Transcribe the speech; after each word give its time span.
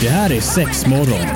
Det 0.00 0.08
här 0.08 0.32
är 0.32 0.40
sex 0.40 0.86
morgon. 0.86 1.26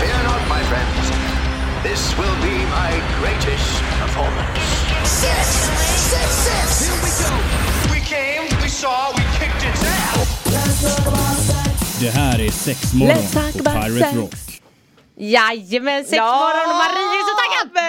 Fear 0.00 0.22
not, 0.24 0.42
my 0.48 0.62
friends. 0.70 1.10
This 1.82 2.18
will 2.18 2.36
be 2.42 2.56
my 2.58 2.92
greatest 3.20 3.82
performance. 4.00 4.60
Six, 5.04 5.46
six, 6.10 6.28
six. 6.46 6.88
Here 6.88 7.00
we 7.04 7.10
go. 7.24 7.34
We 7.94 8.00
came, 8.00 8.62
we 8.62 8.68
saw, 8.68 9.12
we 9.16 9.22
kicked 9.38 9.62
its 9.70 9.82
ass. 9.84 10.28
Det 12.00 12.10
här 12.10 12.40
är 12.40 12.50
sex 12.50 12.94
morgon 12.94 13.16
på 13.52 13.58
Pirate 13.64 13.98
sex. 13.98 14.16
Rock. 14.16 14.34
Jajamän, 15.16 16.04
sex 16.04 16.20
morgon 16.22 16.70
och 16.70 16.76
Marie 16.76 17.18
är 17.20 17.24
så 17.28 17.34
taggad! 17.42 17.87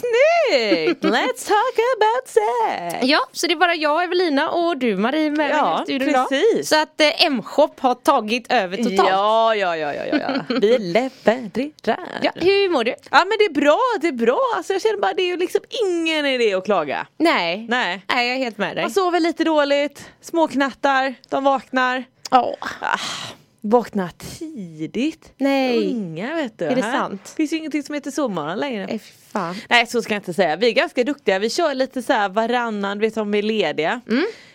Snyggt! 0.00 1.04
Let's 1.04 1.48
talk 1.48 1.76
about 1.96 2.28
sex! 2.28 2.98
Ja, 3.02 3.18
så 3.32 3.46
det 3.46 3.52
är 3.52 3.56
bara 3.56 3.74
jag, 3.74 4.04
Evelina 4.04 4.50
och 4.50 4.76
du 4.78 4.96
Marie 4.96 5.30
med 5.30 5.50
Ja, 5.50 5.80
i 5.80 5.84
studion 5.84 6.08
idag. 6.08 6.28
precis. 6.28 6.68
Så 6.68 6.82
att 6.82 7.00
eh, 7.00 7.24
M-shop 7.26 7.70
har 7.78 7.94
tagit 7.94 8.52
över 8.52 8.76
totalt. 8.76 9.08
Ja, 9.08 9.54
ja, 9.54 9.76
ja, 9.76 9.94
ja, 9.94 10.04
ja, 10.06 10.16
ja. 10.18 10.56
Vi 10.60 10.78
levererar. 10.78 11.98
Ja, 12.22 12.30
hur 12.34 12.68
mår 12.68 12.84
du? 12.84 12.90
Ja 13.10 13.18
men 13.18 13.32
det 13.38 13.44
är 13.44 13.52
bra, 13.60 13.78
det 14.00 14.08
är 14.08 14.12
bra. 14.12 14.40
Alltså 14.56 14.72
jag 14.72 14.82
känner 14.82 14.98
bara 14.98 15.12
det 15.14 15.22
är 15.22 15.26
ju 15.26 15.36
liksom 15.36 15.60
ingen 15.86 16.26
idé 16.26 16.54
att 16.54 16.64
klaga. 16.64 17.06
Nej. 17.16 17.66
Nej. 17.68 18.04
Nej, 18.08 18.28
jag 18.28 18.36
är 18.36 18.38
helt 18.44 18.58
med 18.58 18.76
dig. 18.76 18.84
Man 18.84 18.90
sover 18.90 19.20
lite 19.20 19.44
dåligt, 19.44 20.10
småknattar, 20.20 21.14
de 21.28 21.44
vaknar. 21.44 22.04
Åh. 22.30 22.54
Vaknar 23.62 24.08
tidigt. 24.38 25.32
Nej. 25.36 25.90
Unga 25.94 26.34
vet 26.34 26.58
du. 26.58 26.64
Är 26.64 26.76
det 26.76 26.82
sant? 26.82 27.32
finns 27.36 27.52
ju 27.52 27.56
ingenting 27.56 27.82
som 27.82 27.94
heter 27.94 28.10
sovmorgon 28.10 28.58
längre. 28.58 28.98
Fan. 29.32 29.54
Nej 29.68 29.86
så 29.86 30.02
ska 30.02 30.14
jag 30.14 30.18
inte 30.20 30.34
säga. 30.34 30.56
Vi 30.56 30.68
är 30.68 30.72
ganska 30.72 31.04
duktiga. 31.04 31.38
Vi 31.38 31.50
kör 31.50 31.74
lite 31.74 32.02
så 32.02 32.12
här 32.12 32.28
varannan, 32.28 32.98
vet 32.98 33.16
om 33.16 33.30
vi 33.32 33.38
är 33.38 33.42
lediga. 33.42 34.00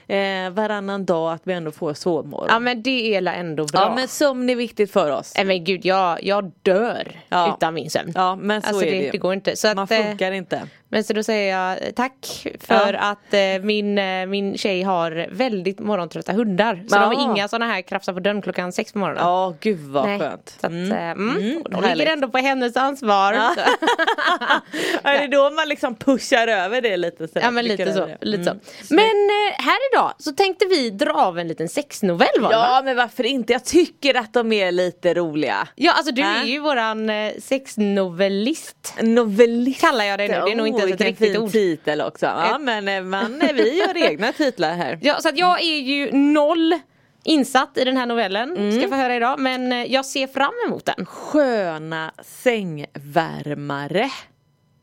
Eh, 0.08 0.50
varannan 0.50 1.06
dag 1.06 1.34
att 1.34 1.42
vi 1.44 1.54
ändå 1.54 1.72
får 1.72 1.94
sovmorgon. 1.94 2.48
Ja 2.50 2.60
men 2.60 2.82
det 2.84 3.16
är 3.16 3.28
ändå 3.28 3.66
bra. 3.66 3.82
Ja 3.82 3.96
men 3.96 4.08
sömn 4.08 4.50
är 4.50 4.56
viktigt 4.56 4.92
för 4.92 5.12
oss. 5.12 5.34
Nej 5.36 5.46
men 5.46 5.64
gud, 5.64 5.86
jag, 5.86 6.24
jag 6.24 6.52
dör 6.62 7.12
Ja. 7.30 7.56
utan 7.58 7.74
min 7.74 7.90
sömn. 7.90 8.12
Ja 8.16 8.36
men 8.36 8.62
så 8.62 8.68
Alltså 8.68 8.86
är 8.86 8.92
det, 8.92 9.00
det. 9.00 9.12
det 9.12 9.18
går 9.18 9.34
inte. 9.34 9.56
Så 9.56 9.68
Man 9.68 9.80
att, 9.80 9.92
eh, 9.92 9.98
funkar 9.98 10.32
inte. 10.32 10.62
Men 10.90 11.04
så 11.04 11.14
då 11.14 11.24
säger 11.24 11.58
jag 11.60 11.72
eh, 11.88 11.92
tack 11.92 12.48
för 12.60 12.94
Ja. 12.94 13.00
att 13.00 13.34
eh, 13.34 13.64
min, 13.66 13.98
eh, 13.98 14.26
min 14.26 14.58
tjej 14.58 14.82
har 14.84 15.28
väldigt 15.32 15.80
morgontrötta 15.80 16.34
hundar. 16.34 16.76
Så 16.90 16.96
Ja. 16.96 17.00
de 17.00 17.16
har 17.16 17.24
inga 17.24 17.48
sådana 17.48 17.74
här 17.74 17.82
krafsar 17.82 18.14
på 18.14 18.20
dörren 18.20 18.42
klockan 18.42 18.72
sex 18.72 18.94
på 18.94 19.00
morgonen. 19.00 19.24
Ja 19.24 19.54
gud 19.60 19.80
vad 19.80 20.06
Nej. 20.06 20.20
skönt. 20.20 20.58
Så 20.62 20.68
att, 20.68 20.72
mm. 20.74 20.92
Mm. 20.92 21.38
Mm, 21.38 21.64
de 21.70 21.94
ligger 21.94 22.14
ändå 22.14 22.30
på 22.30 22.38
hennes 22.38 22.78
ansvar. 22.78 23.34
Ja. 23.34 23.56
Ja, 25.04 25.12
det 25.12 25.18
är 25.18 25.28
då 25.28 25.50
man 25.50 25.68
liksom 25.70 25.96
pushar 25.96 26.48
över 26.48 26.82
det 26.82 26.98
lite. 26.98 27.28
Så 27.28 27.40
Ja 27.40 27.52
men 27.52 27.66
lite 27.66 27.94
så. 27.94 28.10
Lite 28.22 28.50
Mm. 28.52 28.60
så. 28.84 28.94
Men 28.94 29.06
eh, 29.06 29.64
här 29.66 29.78
idag 29.94 30.14
så 30.18 30.32
tänkte 30.32 30.66
vi 30.66 30.90
dra 30.90 31.14
av 31.14 31.40
en 31.40 31.48
liten 31.48 31.70
sexnovell 31.70 32.42
va? 32.42 32.50
Ja 32.52 32.82
men 32.86 32.96
varför 32.98 33.24
inte? 33.26 33.54
Jag 33.54 33.64
tycker 33.66 34.18
att 34.18 34.34
de 34.34 34.52
är 34.52 34.72
lite 34.72 35.14
roliga. 35.14 35.68
Ja 35.76 35.92
alltså 35.94 36.12
du 36.14 36.22
Äh? 36.22 36.42
är 36.42 36.46
ju 36.46 36.60
våran 36.60 37.10
eh, 37.10 37.32
sexnovellist. 37.42 38.94
Novellist. 39.02 39.82
Kallar 39.82 40.06
jag 40.06 40.20
det 40.20 40.28
nu, 40.28 40.34
det 40.46 40.52
är 40.52 40.56
nog 40.56 40.68
inte 40.68 40.82
ens 40.82 40.94
ett 40.94 41.02
riktigt 41.02 41.28
fin 41.34 41.38
ord. 41.42 41.52
titel 41.52 42.02
också. 42.02 42.26
Ja 42.26 42.58
men 42.60 42.88
eh, 42.88 43.02
man, 43.02 43.42
eh, 43.42 43.54
vi 43.54 43.78
gör 43.80 43.98
egna 43.98 44.32
titlar 44.34 44.74
här. 44.76 45.00
Ja 45.06 45.22
så 45.22 45.30
att 45.30 45.38
jag 45.38 45.62
är 45.62 45.80
ju 45.80 46.12
noll 46.12 46.80
insatt 47.24 47.78
i 47.78 47.84
den 47.84 47.98
här 47.98 48.06
novellen, 48.06 48.52
Mm. 48.58 48.80
ska 48.80 48.90
få 48.90 48.96
höra 48.96 49.16
idag. 49.16 49.40
Men 49.40 49.92
jag 49.92 50.06
ser 50.06 50.28
fram 50.28 50.54
emot 50.68 50.86
den. 50.86 51.06
Sköna 51.06 52.12
sängvärmare. 52.24 54.10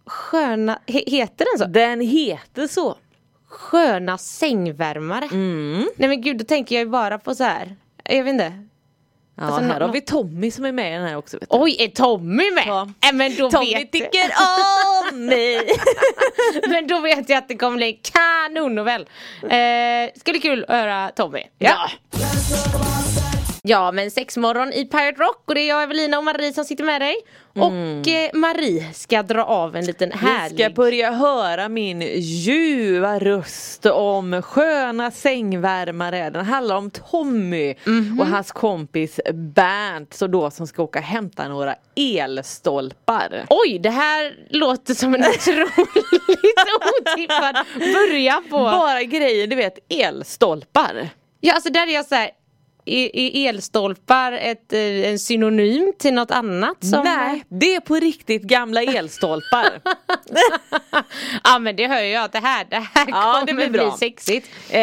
Sköna, 0.06 0.78
he, 0.86 1.02
heter 1.06 1.46
den 1.52 1.58
så? 1.58 1.72
Den 1.72 2.00
heter 2.00 2.66
så. 2.66 2.96
Sköna 3.48 4.18
sängvärmare. 4.18 5.24
Mm. 5.32 5.88
Nej 5.96 6.08
men 6.08 6.20
gud 6.20 6.38
då 6.38 6.44
tänker 6.44 6.74
jag 6.74 6.84
ju 6.84 6.90
bara 6.90 7.18
på 7.18 7.34
så 7.34 7.44
här. 7.44 7.76
Jag 8.04 8.24
vet 8.24 8.32
inte. 8.32 8.52
Ja, 9.36 9.42
Alltså, 9.42 9.60
här 9.60 9.80
har 9.80 9.92
vi 9.92 10.00
Tommy 10.00 10.50
som 10.50 10.64
är 10.64 10.72
med 10.72 10.92
i 10.92 10.94
den 10.98 11.08
här 11.08 11.16
också. 11.16 11.38
Oj 11.48 11.76
är 11.78 11.88
Tommy 11.88 12.50
med? 12.50 12.64
Ja. 12.66 12.88
Äh, 13.08 13.12
men 13.14 13.34
då 13.36 13.50
Tommy 13.50 13.74
vet 13.74 13.92
tycker 13.92 14.30
om 15.12 15.26
mig. 15.26 15.70
Men 16.68 16.86
då 16.86 17.00
vet 17.00 17.28
jag 17.28 17.38
att 17.38 17.48
det 17.48 17.56
kommer 17.56 17.76
bli 17.76 17.86
en 17.86 17.98
kanonnovell. 18.12 19.02
Eh, 19.42 20.10
ska 20.20 20.32
bli 20.32 20.40
kul 20.40 20.64
att 20.68 20.70
höra 20.76 21.10
Tommy. 21.16 21.42
Ja. 21.58 21.88
Ja 22.12 22.81
men 23.92 24.10
sexmorgon 24.10 24.72
i 24.72 24.84
Pirate 24.84 25.22
Rock 25.22 25.42
och 25.46 25.54
det 25.54 25.60
är 25.60 25.68
jag 25.68 25.82
Evelina 25.82 26.18
och 26.18 26.24
Marie 26.24 26.52
som 26.52 26.64
sitter 26.64 26.84
med 26.84 27.00
dig. 27.00 27.16
Och 27.54 28.08
eh, 28.08 28.30
Marie 28.34 28.92
ska 28.92 29.22
dra 29.22 29.44
av 29.44 29.76
en 29.76 29.84
liten 29.84 30.10
Vi 30.10 30.16
ska 30.18 30.26
härlig 30.26 30.74
börja 30.74 31.10
höra 31.10 31.68
min 31.68 32.00
ljuva 32.16 33.18
röst 33.18 33.86
om 33.86 34.42
sköna 34.42 35.10
sängvärmare. 35.10 36.30
Den 36.30 36.44
handlar 36.44 36.76
om 36.76 36.90
Tommy 36.90 37.74
och 38.20 38.26
hans 38.26 38.52
kompis 38.52 39.20
Bernt 39.34 40.14
så 40.14 40.26
då 40.26 40.50
som 40.50 40.66
ska 40.66 40.82
åka 40.82 40.98
och 40.98 41.04
hämta 41.04 41.48
några 41.48 41.74
elstolpar. 41.96 43.46
Oj 43.50 43.78
det 43.78 43.90
här 43.90 44.34
låter 44.50 44.94
som 44.94 45.14
en 45.14 45.20
otroligt 45.20 45.68
otippad 47.00 47.56
början 47.78 48.44
på 48.50 48.58
Bara 48.58 49.02
grejen, 49.02 49.50
du 49.50 49.56
vet 49.56 49.78
elstolpar. 49.88 51.08
Ja 51.40 51.54
alltså 51.54 51.70
där 51.70 51.86
är 51.86 51.94
jag 51.94 52.06
så 52.06 52.14
här. 52.14 52.30
Är, 52.84 53.16
är 53.16 53.48
elstolpar 53.48 54.32
ett, 54.32 54.72
eh, 54.72 54.80
en 55.10 55.18
synonym 55.18 55.92
till 55.98 56.14
något 56.14 56.30
annat? 56.30 56.84
Som 56.84 57.04
Nej, 57.04 57.44
det 57.48 57.74
är 57.74 57.80
på 57.80 57.94
riktigt 57.94 58.42
gamla 58.42 58.82
elstolpar. 58.82 59.80
ja 61.44 61.58
men 61.58 61.76
det 61.76 61.86
hör 61.86 62.00
jag 62.00 62.24
att 62.24 62.32
det 62.32 62.38
här, 62.38 62.66
det 62.70 62.76
här 62.94 63.06
Ja, 63.08 63.32
kommer 63.32 63.46
det 63.46 63.54
blir 63.54 63.68
bli 63.68 63.78
bra. 63.78 63.96
sexigt. 64.00 64.48
Eh, 64.70 64.78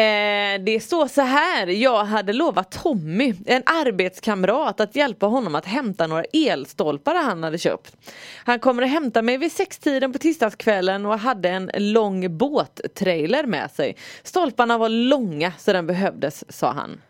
det 0.64 0.82
står 0.82 1.08
så 1.08 1.20
här, 1.22 1.66
jag 1.66 2.04
hade 2.04 2.32
lovat 2.32 2.82
Tommy, 2.82 3.34
en 3.46 3.62
arbetskamrat, 3.66 4.80
att 4.80 4.96
hjälpa 4.96 5.26
honom 5.26 5.54
att 5.54 5.66
hämta 5.66 6.06
några 6.06 6.24
elstolpar 6.32 7.14
han 7.14 7.42
hade 7.42 7.58
köpt. 7.58 7.96
Han 8.44 8.58
kommer 8.58 8.82
att 8.82 8.90
hämta 8.90 9.22
mig 9.22 9.36
vid 9.38 9.52
sextiden 9.52 10.12
på 10.12 10.18
tisdagskvällen 10.18 11.06
och 11.06 11.18
hade 11.18 11.48
en 11.48 11.70
lång 11.74 12.36
båttrailer 12.38 13.44
med 13.46 13.70
sig. 13.70 13.96
Stolparna 14.22 14.78
var 14.78 14.88
långa 14.88 15.52
så 15.58 15.72
den 15.72 15.86
behövdes, 15.86 16.44
sa 16.48 16.72
han. 16.72 17.00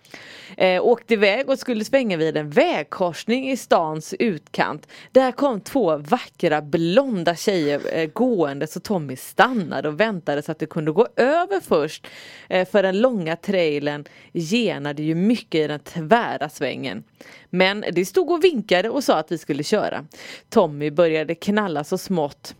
Eh, 0.56 0.84
åkte 0.84 1.14
iväg 1.14 1.48
och 1.48 1.58
skulle 1.58 1.84
svänga 1.84 2.16
vid 2.16 2.36
en 2.36 2.50
vägkorsning 2.50 3.50
i 3.50 3.56
stans 3.56 4.14
utkant. 4.18 4.88
Där 5.12 5.32
kom 5.32 5.60
två 5.60 5.96
vackra 5.96 6.62
blonda 6.62 7.36
tjejer 7.36 7.80
eh, 7.92 8.06
gående 8.06 8.66
så 8.66 8.80
Tommy 8.80 9.16
stannade 9.16 9.88
och 9.88 10.00
väntade 10.00 10.42
så 10.42 10.52
att 10.52 10.58
det 10.58 10.66
kunde 10.66 10.92
gå 10.92 11.06
över 11.16 11.60
först. 11.60 12.06
Eh, 12.48 12.68
för 12.68 12.82
den 12.82 13.00
långa 13.00 13.36
trailern 13.36 14.04
genade 14.32 15.02
ju 15.02 15.14
mycket 15.14 15.60
i 15.60 15.66
den 15.66 15.80
tvära 15.80 16.48
svängen. 16.48 17.04
Men 17.50 17.84
det 17.92 18.04
stod 18.04 18.30
och 18.30 18.44
vinkade 18.44 18.90
och 18.90 19.04
sa 19.04 19.18
att 19.18 19.32
vi 19.32 19.38
skulle 19.38 19.62
köra. 19.62 20.04
Tommy 20.48 20.90
började 20.90 21.34
knalla 21.34 21.84
så 21.84 21.98
smått 21.98 22.54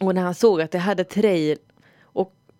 och 0.00 0.14
när 0.14 0.22
han 0.22 0.34
såg 0.34 0.60
att 0.60 0.70
det 0.70 0.78
hade 0.78 1.04
trail 1.04 1.58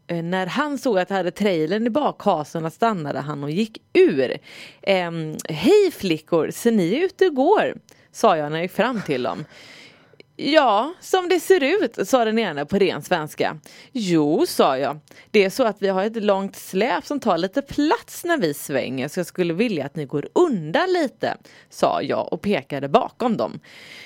Eh, 0.07 0.23
när 0.23 0.47
han 0.47 0.79
såg 0.79 0.99
att 0.99 1.11
jag 1.11 1.17
hade 1.17 1.31
trailern 1.31 1.87
i 1.87 1.91
bakhasorna 1.91 2.71
stannade 2.71 3.21
han 3.21 3.45
och 3.45 3.51
gick 3.51 3.83
ur. 3.93 4.37
Ehm, 4.83 5.37
Hej 5.49 5.91
flickor, 5.93 6.51
ser 6.51 6.73
ni 6.73 6.97
ut 7.05 7.21
och 7.21 7.35
går? 7.35 7.75
Sa 8.13 8.37
jag 8.37 8.51
när 8.51 8.59
jag 8.59 8.65
gick 8.65 8.73
fram 8.73 9.03
till 9.03 9.23
dem. 9.23 9.45
Ja, 10.37 10.95
som 11.01 11.29
det 11.29 11.41
ser 11.41 11.63
ut, 11.63 12.09
sa 12.09 12.25
den 12.25 12.39
ena 12.39 12.67
på 12.67 12.79
ren 12.79 13.03
svenska. 13.03 13.57
Jo, 13.93 14.47
sa 14.47 14.79
jag. 14.79 15.01
Det 15.31 15.45
är 15.45 15.51
så 15.51 15.65
att 15.65 15.77
vi 15.83 15.89
har 15.89 16.05
ett 16.05 16.23
långt 16.25 16.57
släp 16.57 17.07
som 17.07 17.21
tar 17.21 17.39
lite 17.39 17.63
plats 17.63 18.25
när 18.25 18.39
vi 18.39 18.55
svänger 18.55 19.09
så 19.09 19.21
jag 19.21 19.27
skulle 19.27 19.55
vilja 19.55 19.87
att 19.87 19.97
ni 19.97 20.05
går 20.05 20.29
undan 20.33 20.93
lite, 20.93 21.37
sa 21.71 22.03
jag 22.03 22.33
och 22.33 22.43
pekade 22.43 22.89
bakom 22.89 23.37
dem. 23.37 23.61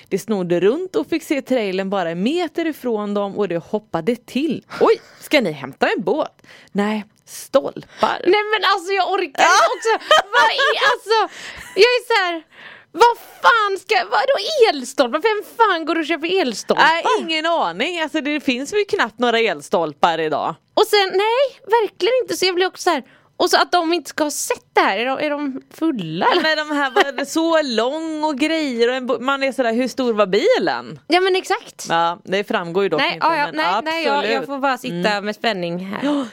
Det 0.07 0.19
snodde 0.19 0.59
runt 0.59 0.95
och 0.95 1.07
fick 1.07 1.23
se 1.23 1.41
trailern 1.41 1.89
bara 1.89 2.09
en 2.09 2.23
meter 2.23 2.65
ifrån 2.65 3.13
dem 3.13 3.37
och 3.37 3.47
det 3.47 3.57
hoppade 3.57 4.15
till. 4.15 4.65
Oj, 4.81 5.01
ska 5.19 5.41
ni 5.41 5.51
hämta 5.51 5.87
en 5.87 6.03
båt? 6.03 6.41
Nej, 6.71 7.05
stolpar. 7.25 8.21
Nej 8.23 8.43
men 8.53 8.61
alltså 8.73 8.91
jag 8.91 9.11
orkar 9.11 9.25
inte 9.25 9.67
också. 9.75 9.91
Vad 10.09 10.49
är 10.67 10.75
alltså, 10.91 11.35
jag 11.75 11.83
är 11.83 12.07
så 12.07 12.23
här. 12.23 12.43
Vad 12.91 13.17
fan 13.41 13.77
ska, 13.79 13.95
vadå 14.03 14.69
elstolpar? 14.69 15.19
Vem 15.19 15.57
fan 15.57 15.85
går 15.85 15.99
och 15.99 16.05
köper 16.05 16.41
elstolpar? 16.41 16.83
Nej, 16.83 17.03
ingen 17.19 17.45
aning. 17.45 18.01
Alltså 18.01 18.21
det 18.21 18.39
finns 18.39 18.73
ju 18.73 18.85
knappt 18.85 19.19
några 19.19 19.39
elstolpar 19.39 20.19
idag. 20.19 20.55
Och 20.73 20.85
sen, 20.87 21.09
nej 21.09 21.61
verkligen 21.81 22.13
inte. 22.23 22.37
Så 22.37 22.45
jag 22.45 22.55
blir 22.55 22.67
också 22.67 22.83
så 22.83 22.89
här. 22.89 23.03
Och 23.37 23.49
så 23.49 23.57
att 23.57 23.71
de 23.71 23.93
inte 23.93 24.09
ska 24.09 24.23
ha 24.23 24.31
sett 24.31 24.65
det 24.73 24.81
här, 24.81 24.97
är 24.97 25.05
de, 25.05 25.19
är 25.19 25.29
de 25.29 25.61
fulla 25.73 26.25
eller? 26.31 26.41
Men 26.41 26.67
de 26.67 26.75
här 26.75 26.91
var 26.91 27.25
så 27.25 27.61
lång 27.61 28.23
och 28.23 28.37
grejer 28.37 28.89
och 28.89 28.95
en, 28.95 29.25
man 29.25 29.43
är 29.43 29.51
sådär, 29.51 29.73
hur 29.73 29.87
stor 29.87 30.13
var 30.13 30.25
bilen? 30.25 30.99
Ja 31.07 31.21
men 31.21 31.35
exakt. 31.35 31.85
Ja, 31.89 32.19
det 32.23 32.43
framgår 32.43 32.83
ju 32.83 32.89
dock 32.89 33.01
nej, 33.01 33.13
inte. 33.13 33.27
ja, 33.27 33.45
men 33.45 33.55
nej, 33.55 33.81
nej 33.83 34.05
jag, 34.05 34.17
absolut. 34.17 34.35
jag 34.35 34.45
får 34.45 34.57
bara 34.57 34.77
sitta 34.77 35.21
med 35.21 35.35
spänning 35.35 35.79
här. 35.79 36.25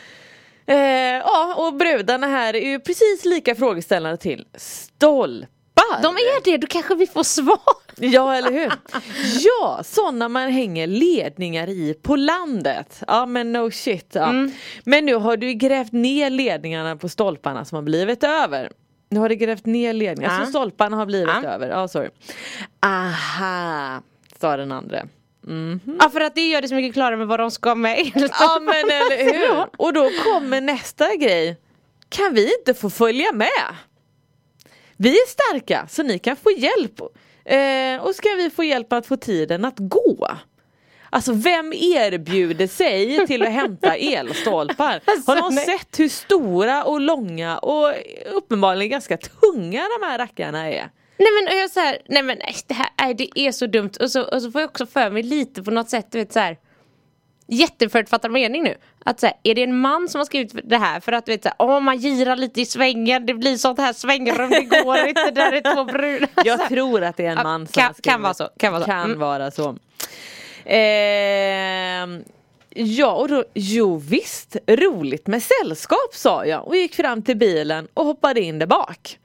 Eh, 0.67 0.77
ja, 1.25 1.55
och 1.57 1.75
brudarna 1.75 2.27
här 2.27 2.57
är 2.57 2.69
ju 2.71 2.81
precis 2.81 3.25
lika 3.25 3.55
frågeställande 3.55 4.17
till 4.17 4.45
stolpar. 5.89 6.03
De 6.03 6.17
är 6.17 6.45
det, 6.45 6.57
då 6.57 6.67
kanske 6.67 6.95
vi 6.95 7.07
får 7.07 7.23
svar. 7.23 7.59
Ja, 7.97 8.35
eller 8.35 8.51
hur? 8.53 8.73
Ja, 9.41 9.81
sådana 9.85 10.29
man 10.29 10.51
hänger 10.51 10.87
ledningar 10.87 11.69
i 11.69 11.95
på 12.03 12.17
landet. 12.17 13.03
Ja, 13.07 13.27
men 13.27 13.53
no 13.53 13.71
shit. 13.71 14.11
Ja. 14.13 14.25
Mm. 14.29 14.53
Men 14.85 15.05
nu 15.07 15.15
har 15.15 15.37
du 15.37 15.53
grävt 15.53 15.93
ner 15.93 16.31
ledningarna 16.31 16.97
på 16.97 17.09
stolparna 17.09 17.65
som 17.65 17.77
har 17.77 17.83
blivit 17.83 18.25
över. 18.25 18.71
Nu 19.11 19.21
har 19.21 19.29
du 19.29 19.35
grävt 19.35 19.67
ner 19.67 19.93
ledningar, 19.93 20.39
Ja. 20.41 20.45
så 20.45 20.51
stolparna 20.51 20.97
har 20.97 21.07
blivit 21.07 21.35
Ja. 21.43 21.49
över. 21.49 21.69
Ja, 21.69 21.89
sorry. 21.89 22.09
Aha, 22.87 24.03
sa 24.41 24.57
den 24.57 24.73
andra. 24.73 25.03
Ja 26.01 26.11
för 26.11 26.21
att 26.21 26.35
det 26.35 26.49
gör 26.49 26.63
det 26.63 26.69
så 26.69 26.75
mycket 26.75 26.93
klarare 26.95 27.17
med 27.17 27.27
vad 27.27 27.41
de 27.41 27.51
ska 27.51 27.75
med 27.75 27.99
Ja 28.15 28.59
men 28.63 28.75
eller 28.75 29.25
hur. 29.33 29.67
Och 29.77 29.93
då 29.93 30.11
kommer 30.25 30.61
nästa 30.61 31.17
grej. 31.17 31.57
Kan 32.09 32.35
vi 32.35 32.55
inte 32.59 32.75
få 32.75 32.91
följa 32.91 33.33
med? 33.33 33.49
Vi 34.97 35.11
är 35.11 35.29
starka 35.29 35.87
så 35.91 36.03
ni 36.03 36.19
kan 36.19 36.37
få 36.37 36.51
hjälp. 36.51 37.01
Eh, 37.45 38.07
och 38.07 38.15
ska 38.15 38.29
vi 38.29 38.51
få 38.51 38.65
hjälp 38.65 38.93
att 38.93 39.07
få 39.07 39.17
tiden 39.17 39.65
att 39.65 39.79
gå? 39.79 40.29
Alltså 41.11 41.33
vem 41.33 41.73
erbjuder 41.73 42.67
sig 42.67 43.27
till 43.27 43.43
att 43.43 43.53
hämta 43.53 43.97
elstolpar? 43.97 45.01
Alltså, 45.05 45.31
Har 45.31 45.41
någon 45.41 45.55
nej. 45.55 45.65
sett 45.65 45.99
hur 45.99 46.09
stora 46.09 46.85
och 46.85 47.01
långa 47.01 47.59
och 47.59 47.93
uppenbarligen 48.33 48.91
ganska 48.91 49.17
tunga 49.17 49.83
de 50.01 50.07
här 50.07 50.19
rackarna 50.19 50.67
är? 50.67 50.91
Nej 51.19 51.29
men 51.35 51.53
och 51.55 51.61
jag 51.63 51.71
så 51.71 51.81
här, 51.81 51.99
nej 52.09 52.23
men 52.23 52.39
nej, 52.39 52.55
det 52.67 52.75
här 52.75 52.89
nej, 53.01 53.15
det 53.15 53.39
är 53.41 53.53
så 53.53 53.67
dumt 53.67 53.91
och 54.01 54.11
så, 54.11 54.23
och 54.23 54.43
så 54.43 54.51
får 54.51 54.61
jag 54.61 54.71
också 54.71 54.87
för 54.87 55.11
mig 55.11 55.23
lite 55.23 55.63
på 55.63 55.71
något 55.71 55.91
sätt, 55.91 56.07
du 56.13 56.19
vet 56.19 56.33
så 56.33 56.41
här 56.41 56.57
jätteförutfattad 57.49 58.31
mening 58.33 58.63
nu. 58.63 58.75
Att 59.05 59.21
så 59.21 59.27
här, 59.27 59.37
är 59.43 59.55
det 59.55 59.63
en 59.63 59.79
man 59.79 60.09
som 60.09 60.19
har 60.19 60.25
skrivit 60.27 60.57
det 60.65 60.77
här 60.79 61.01
för 61.01 61.13
att 61.13 61.27
du 61.27 61.33
vet 61.33 61.43
så 61.43 61.51
här, 61.59 61.81
man 61.81 61.99
girar 61.99 62.37
lite 62.37 62.61
i 62.61 62.67
svängen, 62.67 63.27
det 63.27 63.35
blir 63.35 63.57
sånt 63.57 63.79
här 63.79 63.93
svängrum, 63.93 64.51
det 64.51 64.83
går 64.85 64.99
inte, 65.09 65.31
där 65.31 65.53
är 65.53 65.75
två 65.75 65.85
brudar. 65.85 66.29
Jag 66.45 66.69
tror 66.69 67.03
att 67.05 67.17
det 67.17 67.27
är 67.27 67.31
en 67.37 67.43
man 67.43 67.67
som 67.67 67.73
kan- 67.73 67.85
har 67.87 67.93
skrivit. 67.93 68.05
kan 68.05 68.23
vara 68.23 68.35
så, 68.35 68.49
kan 68.59 68.73
vara 68.73 68.83
så. 68.83 68.87
Kan 68.87 69.05
Mm. 69.05 69.19
vara 69.19 69.51
så. 69.51 69.77
Ehm, 70.65 72.25
ja, 72.75 73.13
och 73.13 73.29
då, 73.29 73.45
jo 73.55 73.97
visst, 73.97 74.57
roligt 74.67 75.27
med 75.27 75.43
sällskap 75.43 76.15
sa 76.15 76.47
jag 76.47 76.67
och 76.67 76.77
gick 76.77 76.95
fram 76.95 77.23
till 77.23 77.37
bilen 77.37 77.89
och 77.95 78.05
hoppade 78.05 78.41
in 78.41 78.59
där 78.59 78.67
bak. 78.67 79.19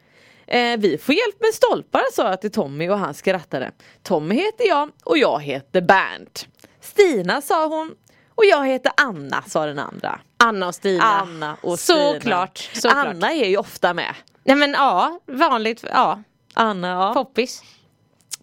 Eh, 0.47 0.77
vi 0.77 0.97
får 0.97 1.15
hjälp 1.15 1.35
med 1.39 1.53
stolpar 1.53 2.01
sa 2.13 2.29
jag 2.29 2.41
till 2.41 2.51
Tommy 2.51 2.89
och 2.89 2.97
han 2.97 3.13
skrattade. 3.13 3.71
Tommy 4.03 4.35
heter 4.35 4.67
jag 4.67 4.89
och 5.03 5.17
jag 5.17 5.41
heter 5.41 5.81
Bernt. 5.81 6.47
Stina 6.81 7.41
sa 7.41 7.67
hon 7.67 7.95
och 8.35 8.45
jag 8.45 8.67
heter 8.67 8.91
Anna 8.97 9.43
sa 9.47 9.65
den 9.65 9.79
andra. 9.79 10.19
Anna 10.37 10.67
och 10.67 10.75
Stina. 10.75 11.03
Anna 11.03 11.57
och 11.61 11.79
Stina. 11.79 12.13
Såklart, 12.13 12.69
såklart. 12.73 13.07
Anna 13.07 13.31
är 13.33 13.45
ju 13.45 13.57
ofta 13.57 13.93
med. 13.93 14.15
Nej 14.43 14.55
men 14.55 14.71
ja, 14.71 15.19
vanligt, 15.25 15.85
ja, 15.93 16.23
Anna, 16.53 16.87
ja. 16.87 17.13
poppis. 17.13 17.63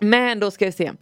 Men 0.01 0.41
då 0.41 0.51
ska 0.51 0.67
vi 0.67 0.73
se. 0.73 0.93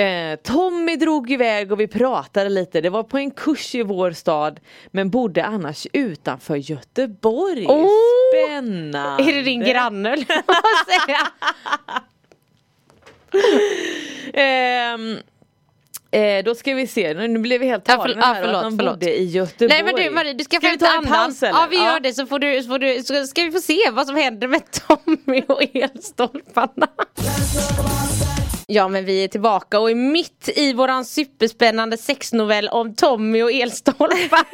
Eh, 0.00 0.36
Tommy 0.36 0.96
drog 0.96 1.30
iväg 1.30 1.72
och 1.72 1.80
vi 1.80 1.88
pratade 1.88 2.50
lite. 2.50 2.80
Det 2.80 2.90
var 2.90 3.02
på 3.02 3.18
en 3.18 3.30
kurs 3.30 3.74
i 3.74 3.82
vår 3.82 4.12
stad. 4.12 4.60
Men 4.86 5.10
bodde 5.10 5.44
annars 5.44 5.86
utanför 5.92 6.56
Göteborg. 6.56 7.66
Oh! 7.66 7.88
Spännande. 8.32 9.24
Är 9.24 9.32
det 9.32 9.42
din 9.42 9.60
granne 9.64 10.12
eller 10.12 10.42
vad 10.46 10.56
man 10.56 10.84
säga? 10.86 11.20
Ehm, 14.34 15.18
eh, 16.14 16.44
då 16.44 16.54
ska 16.54 16.74
vi 16.74 16.86
se. 16.86 17.14
Nu 17.14 17.38
blev 17.38 17.60
vi 17.60 17.66
helt 17.66 17.88
Ja, 17.88 17.96
tagna 17.96 18.14
ja, 18.16 18.26
här 18.26 18.42
förlåt, 18.42 18.56
att 18.56 18.62
de 18.70 18.78
förlåt. 18.78 18.94
bodde 18.94 19.18
i 19.20 19.24
Göteborg. 19.24 19.68
Nej 19.68 19.82
men 19.84 19.94
du 20.04 20.10
Marie, 20.10 20.32
du 20.32 20.44
ska, 20.44 20.56
ska 20.56 20.70
få 20.70 20.76
ta 20.76 20.96
en 20.98 21.04
paus 21.04 21.42
eller? 21.42 21.52
Ja 21.60 21.66
vi 21.70 21.76
gör 21.76 22.00
det 22.00 22.12
så 22.12 22.26
får 22.26 22.38
du, 22.38 22.62
så 22.62 22.68
får 22.68 22.78
du 22.78 23.02
så 23.02 23.26
ska 23.26 23.42
vi 23.42 23.50
få 23.52 23.58
se 23.60 23.78
vad 23.92 24.06
som 24.06 24.16
händer 24.16 24.48
med 24.48 24.60
Tommy 24.88 25.42
och 25.48 25.62
elstolparna. 25.76 26.88
Ja 28.74 28.88
men 28.88 29.04
vi 29.04 29.24
är 29.24 29.28
tillbaka 29.28 29.80
och 29.80 29.90
är 29.90 29.94
mitt 29.94 30.48
i 30.56 30.72
våran 30.72 31.04
superspännande 31.04 31.96
sexnovell 31.96 32.68
om 32.68 32.94
Tommy 32.94 33.42
och 33.42 33.52
elstolparna. 33.52 34.44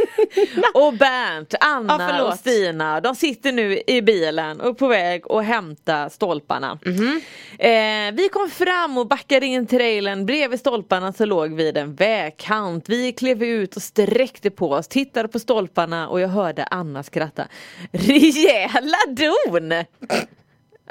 Och 0.74 0.92
Bernt, 0.92 1.54
Anna 1.60 2.16
Ja, 2.18 2.22
och 2.24 2.38
Stina, 2.38 3.00
de 3.00 3.14
sitter 3.14 3.52
nu 3.52 3.82
i 3.86 4.02
bilen 4.02 4.60
och 4.60 4.78
på 4.78 4.88
väg 4.88 5.22
att 5.30 5.44
hämta 5.44 6.10
stolparna. 6.10 6.78
Mhm. 6.86 7.20
Eh, 7.58 8.14
vi 8.14 8.28
kom 8.32 8.50
fram 8.50 8.98
och 8.98 9.06
backade 9.06 9.46
in 9.46 9.66
trailern, 9.66 10.26
bredvid 10.26 10.60
stolparna 10.60 11.12
så 11.12 11.24
låg 11.24 11.54
vi 11.54 11.64
vid 11.64 11.76
en 11.76 11.94
vägkant. 11.94 12.88
Vi 12.88 13.12
klev 13.12 13.42
ut 13.42 13.76
och 13.76 13.82
sträckte 13.82 14.50
på 14.50 14.70
oss, 14.70 14.88
tittade 14.88 15.28
på 15.28 15.38
stolparna 15.38 16.08
och 16.08 16.20
jag 16.20 16.28
hörde 16.28 16.64
Anna 16.64 17.02
skratta. 17.02 17.48
Rejäla 17.92 18.98
don! 19.08 19.84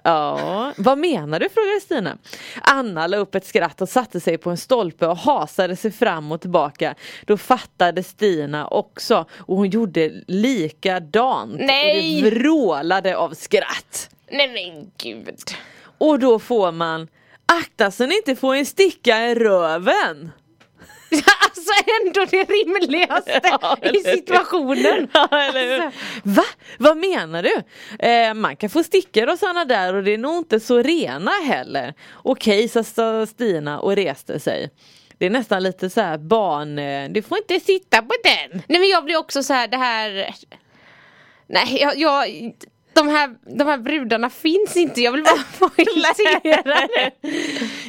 Ja, 0.04 0.74
vad 0.78 0.98
menar 0.98 1.40
du? 1.40 1.50
frågade 1.50 1.80
Stina. 1.81 2.18
Anna 2.62 3.07
la 3.07 3.18
upp 3.18 3.36
ett 3.36 3.46
skratt 3.46 3.81
och 3.81 3.90
satte 3.90 4.19
sig 4.19 4.38
på 4.38 4.50
en 4.50 4.57
stolpe 4.57 5.07
och 5.07 5.18
hasade 5.18 5.75
sig 5.75 5.92
fram 5.92 6.31
och 6.31 6.42
tillbaka. 6.42 6.96
Då 7.25 7.38
fattade 7.38 8.04
Stina 8.04 8.68
också 8.68 9.25
och 9.34 9.57
hon 9.57 9.69
gjorde 9.69 10.12
likadant. 10.28 11.56
Nej! 11.60 12.18
Och 12.18 12.24
det 12.24 12.30
vrålade 12.40 13.18
av 13.18 13.34
skratt. 13.34 14.10
Nej 14.31 14.48
men 14.48 14.92
gud. 14.98 15.40
Och 15.98 16.19
då 16.19 16.40
får 16.40 16.72
man 16.72 17.07
akta 17.46 17.92
så 17.92 18.06
ni 18.06 18.16
inte 18.16 18.36
får 18.36 18.56
en 18.56 18.66
sticka 18.66 19.28
i 19.28 19.36
röven. 19.36 20.31
alltså 21.44 21.72
ändå 22.06 22.26
det 22.26 22.44
rimligaste 22.44 23.42
Ja, 23.62 23.78
i 23.82 23.98
situationen. 23.98 25.08
Ja? 25.14 25.28
Alltså. 25.32 25.92
Va? 26.24 26.44
Vad 26.78 26.98
menar 26.98 27.44
du? 27.44 27.64
Eh, 28.08 28.34
man 28.34 28.56
kan 28.56 28.70
få 28.70 28.84
stickor 28.84 29.30
och 29.30 29.40
sådana 29.40 29.66
där 29.66 29.94
och 29.94 30.04
det 30.04 30.14
är 30.14 30.18
nog 30.18 30.38
inte 30.38 30.60
så 30.60 30.82
rena 30.82 31.32
heller. 31.32 31.94
Okej, 32.14 32.68
sa 32.68 32.84
sa 32.84 33.26
Stina 33.26 33.80
och 33.80 33.96
reste 33.96 34.40
sig. 34.40 34.70
Det 35.18 35.26
är 35.26 35.30
nästan 35.30 35.64
lite 35.64 35.90
så 35.90 36.02
här 36.02 36.18
barn, 36.18 36.80
eh, 36.80 37.10
du 37.10 37.22
får 37.22 37.38
inte 37.38 37.60
sitta 37.60 38.02
på 38.02 38.14
den. 38.24 38.62
Nej 38.68 38.80
men 38.80 38.90
jag 38.90 39.04
blir 39.04 39.18
också 39.18 39.44
så 39.44 39.54
här 39.54 39.68
det 39.68 39.78
här 39.78 40.36
Nej 41.48 41.78
jag, 41.82 41.98
jag 41.98 42.28
de 43.00 43.07
här, 43.07 43.36
de 43.57 43.68
här 43.68 43.78
brudarna 43.78 44.30
finns 44.30 44.78
inte, 44.78 45.01
jag 45.01 45.12
vill 45.12 45.24
bara 45.24 45.44
poängtera 45.69 46.88
det. 46.88 47.12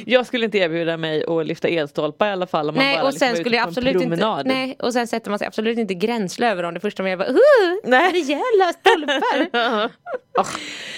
Jag 0.05 0.25
skulle 0.25 0.45
inte 0.45 0.57
erbjuda 0.57 0.97
mig 0.97 1.25
att 1.27 1.47
lyfta 1.47 1.67
elstolpar 1.67 2.27
i 2.27 2.31
alla 2.31 2.47
fall 2.47 2.69
om 2.69 2.75
man 2.75 2.85
Nej 2.85 2.95
bara 2.95 3.03
och 3.03 3.13
liksom 3.13 3.19
sen 3.19 3.33
ute 3.33 3.41
skulle 3.41 3.55
jag 3.55 3.67
absolut 3.67 4.01
inte, 4.01 4.43
nej 4.45 4.75
och 4.79 4.93
sen 4.93 5.07
sätter 5.07 5.29
man 5.29 5.39
sig 5.39 5.47
absolut 5.47 5.77
inte 5.77 5.93
gränsle 5.93 6.51
över 6.51 6.63
dem 6.63 6.73
det 6.73 6.79
första 6.79 7.03
man 7.03 7.09
gör 7.09 7.17
bara 7.17 7.29
uh, 7.29 7.37
Nej. 7.83 8.11
rejäla 8.11 8.73
stolpar. 8.79 9.89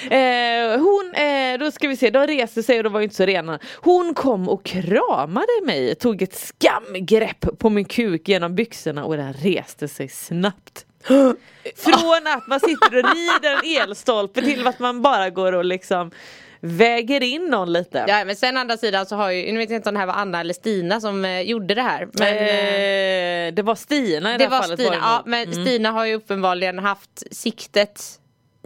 Eh, 0.03 0.79
hon, 0.79 1.13
eh, 1.15 1.59
då 1.59 1.71
ska 1.71 1.87
vi 1.87 1.97
se, 1.97 2.09
de 2.09 2.27
reste 2.27 2.63
sig 2.63 2.77
och 2.77 2.83
de 2.83 2.93
var 2.93 3.01
inte 3.01 3.15
så 3.15 3.25
rena. 3.25 3.59
Hon 3.75 4.13
kom 4.13 4.49
och 4.49 4.63
kramade 4.65 5.61
mig, 5.65 5.95
tog 5.95 6.21
ett 6.21 6.35
skamgrepp 6.35 7.59
på 7.59 7.69
min 7.69 7.85
kuk 7.85 8.27
genom 8.27 8.55
byxorna 8.55 9.05
och 9.05 9.17
den 9.17 9.33
reste 9.33 9.87
sig 9.87 10.09
snabbt. 10.09 10.85
Från 11.75 12.27
att 12.27 12.47
man 12.47 12.59
sitter 12.59 12.87
och 12.87 13.15
rider 13.15 13.53
en 13.63 13.81
elstolpe 13.89 14.41
till 14.41 14.67
att 14.67 14.79
man 14.79 15.01
bara 15.01 15.29
går 15.29 15.53
och 15.53 15.65
liksom 15.65 16.11
väger 16.59 17.23
in 17.23 17.45
någon 17.45 17.73
lite. 17.73 18.05
Ja 18.07 18.25
men 18.25 18.35
sen 18.35 18.57
andra 18.57 18.77
sidan 18.77 19.05
så 19.05 19.15
har 19.15 19.31
ju, 19.31 19.51
nu 19.51 19.57
vet 19.57 19.69
jag 19.69 19.77
inte 19.77 19.89
om 19.89 19.93
det 19.95 19.99
här 19.99 20.07
var 20.07 20.13
Anna 20.13 20.39
eller 20.39 20.53
Stina 20.53 21.01
som 21.01 21.25
eh, 21.25 21.41
gjorde 21.41 21.75
det 21.75 21.81
här. 21.81 22.07
Men, 22.13 22.27
eh, 22.37 23.47
eh, 23.47 23.53
det 23.53 23.61
var 23.61 23.75
Stina 23.75 24.35
i 24.35 24.37
det 24.37 24.43
det 24.43 24.49
var 24.49 24.61
fallet. 24.61 24.79
Stina, 24.79 24.91
det 24.91 24.97
ja 25.01 25.23
men 25.25 25.43
Mm. 25.51 25.65
Stina 25.65 25.91
har 25.91 26.05
ju 26.05 26.13
uppenbarligen 26.15 26.79
haft 26.79 27.23
siktet 27.35 28.19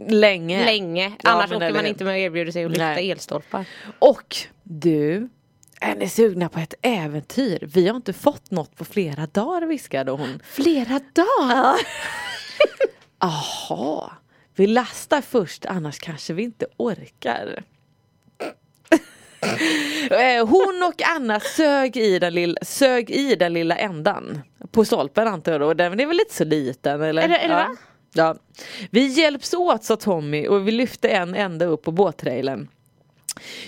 Länge. 0.08 0.64
länge. 0.64 1.12
Ja, 1.22 1.30
Annars 1.30 1.52
åker 1.52 1.72
man 1.72 1.86
inte 1.86 2.04
med 2.04 2.12
och 2.12 2.18
erbjuder 2.18 2.52
sig 2.52 2.64
att 2.64 2.70
lyfta 2.70 2.84
Nej. 2.84 3.10
elstolpar. 3.10 3.64
Och 3.98 4.36
du, 4.62 5.28
är 5.80 5.94
ni 5.94 6.08
sugna 6.08 6.48
på 6.48 6.60
ett 6.60 6.74
äventyr? 6.82 7.58
Vi 7.74 7.88
har 7.88 7.96
inte 7.96 8.12
fått 8.12 8.50
något 8.50 8.76
på 8.76 8.84
flera 8.84 9.26
dagar 9.26 9.66
viskade 9.66 10.10
hon. 10.10 10.42
Flera 10.52 11.00
dagar? 11.14 11.76
Jaha, 13.20 14.10
vi 14.54 14.66
lastar 14.66 15.20
först 15.20 15.66
annars 15.66 15.98
kanske 15.98 16.32
vi 16.32 16.42
inte 16.42 16.66
orkar. 16.76 17.62
Eh, 20.10 20.46
Hon 20.46 20.82
och 20.88 21.02
Anna 21.16 21.40
sög 21.40 21.96
i, 21.96 22.18
den 22.18 22.34
lilla, 22.34 22.58
sög 22.62 23.10
i 23.10 23.34
den 23.34 23.52
lilla 23.52 23.76
ändan 23.76 24.40
på 24.70 24.84
stolpen 24.84 25.28
antar 25.28 25.52
jag 25.52 25.60
då. 25.60 25.74
Den 25.74 26.00
är 26.00 26.06
väl 26.06 26.16
lite 26.16 26.34
så 26.34 26.44
liten 26.44 27.02
eller? 27.02 27.22
Eller- 27.22 27.38
eller 27.38 27.58
ja. 27.58 27.68
va? 27.68 27.76
ja. 28.12 28.34
Vi 28.90 29.06
hjälps 29.06 29.54
åt 29.54 29.84
sa 29.84 29.96
Tommy 29.96 30.46
och 30.46 30.68
vi 30.68 30.72
lyfte 30.72 31.08
en 31.08 31.34
ända 31.34 31.64
upp 31.66 31.82
på 31.82 31.92
båttrailern. 31.92 32.68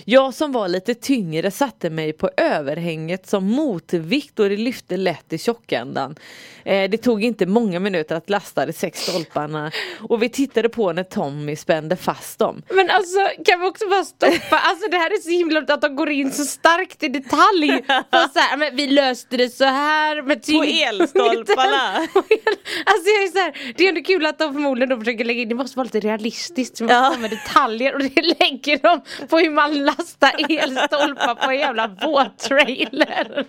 Jag 0.05 0.33
som 0.33 0.51
var 0.51 0.67
lite 0.67 0.93
tyngre 0.95 1.51
satte 1.51 1.89
mig 1.89 2.13
på 2.13 2.29
överhänget 2.37 3.27
som 3.29 3.45
motvikt 3.45 4.39
och 4.39 4.49
det 4.49 4.57
lyfte 4.57 4.97
lätt 4.97 5.33
i 5.33 5.37
tjockändan. 5.37 6.15
Eh, 6.65 6.89
det 6.89 6.97
tog 6.97 7.23
inte 7.23 7.45
många 7.45 7.79
minuter 7.79 8.15
att 8.15 8.29
lasta 8.29 8.65
de 8.65 8.73
sex 8.73 8.99
stolparna 8.99 9.71
och 9.99 10.23
vi 10.23 10.29
tittade 10.29 10.69
på 10.69 10.93
när 10.93 11.03
Tommy 11.03 11.55
spände 11.55 11.95
fast 11.95 12.39
dem. 12.39 12.61
Men 12.69 12.89
alltså 12.89 13.19
kan 13.45 13.59
vi 13.61 13.67
också 13.67 13.89
bara 13.89 14.03
stoppa, 14.03 14.57
alltså 14.57 14.89
det 14.91 14.97
här 14.97 15.09
är 15.11 15.21
så 15.21 15.29
himla 15.29 15.59
att 15.59 15.81
de 15.81 15.95
går 15.95 16.09
in 16.09 16.31
så 16.31 16.45
starkt 16.45 17.03
i 17.03 17.07
detalj. 17.07 17.83
Så 18.33 18.39
här, 18.39 18.57
men 18.57 18.75
vi 18.75 18.87
löste 18.87 19.37
det 19.37 19.49
så 19.49 19.63
här 19.65 20.21
med 20.21 20.43
tyngd. 20.43 20.65
elstolparna. 20.87 21.95
alltså 22.85 23.09
jag 23.09 23.23
är 23.23 23.31
så 23.31 23.39
här, 23.39 23.73
det 23.77 23.83
är 23.83 23.89
ändå 23.89 24.01
kul 24.03 24.25
att 24.25 24.39
de 24.39 24.53
förmodligen 24.53 24.89
då 24.89 24.97
försöker 24.97 25.25
lägga 25.25 25.41
in, 25.41 25.49
det 25.49 25.55
måste 25.55 25.77
vara 25.77 25.83
lite 25.83 25.99
realistiskt, 25.99 26.77
så 26.77 26.83
man 26.83 26.93
Ja. 26.95 27.15
med 27.19 27.29
detaljer 27.29 27.93
och 27.93 27.99
det 27.99 28.21
lägger 28.39 28.77
de 28.77 29.01
på 29.27 29.37
hur 29.37 29.49
man 29.49 29.60
lasta 29.67 30.29
elstolpar 30.31 31.35
på 31.35 31.51
en 31.51 31.59
jävla 31.59 31.87
båttrailer? 31.87 33.45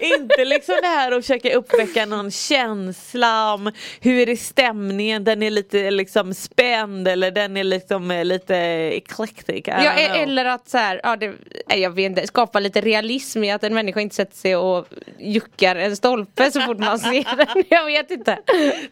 Inte 0.00 0.44
liksom 0.44 0.74
det 0.82 0.88
här 0.88 1.12
att 1.12 1.24
försöka 1.24 1.54
uppväcka 1.54 2.06
någon 2.06 2.30
känsla 2.30 3.54
om 3.54 3.72
hur 4.00 4.28
är 4.28 4.36
stämningen, 4.36 5.24
den 5.24 5.42
är 5.42 5.50
lite 5.50 5.90
liksom 5.90 6.34
spänd 6.34 7.08
eller 7.08 7.30
den 7.30 7.56
är 7.56 7.64
liksom 7.64 8.10
eh, 8.10 8.24
lite 8.24 8.56
eclectic. 8.56 9.62
Ja, 9.66 9.92
eller 9.92 10.44
att 10.44 10.68
så 10.68 10.78
här, 10.78 11.00
ja, 11.02 11.16
det, 11.16 11.34
jag 11.68 11.90
vet 11.90 12.04
inte, 12.04 12.26
skapa 12.26 12.60
lite 12.60 12.80
realism 12.80 13.44
i 13.44 13.50
att 13.50 13.64
en 13.64 13.74
människa 13.74 14.00
inte 14.00 14.14
sätter 14.14 14.36
sig 14.36 14.56
och 14.56 14.86
juckar 15.18 15.76
en 15.76 15.96
stolpe 15.96 16.50
så 16.50 16.60
fort 16.60 16.78
man 16.78 16.98
ser 16.98 17.36
den. 17.36 17.64
Jag 17.68 17.86
vet 17.86 18.10
inte. 18.10 18.38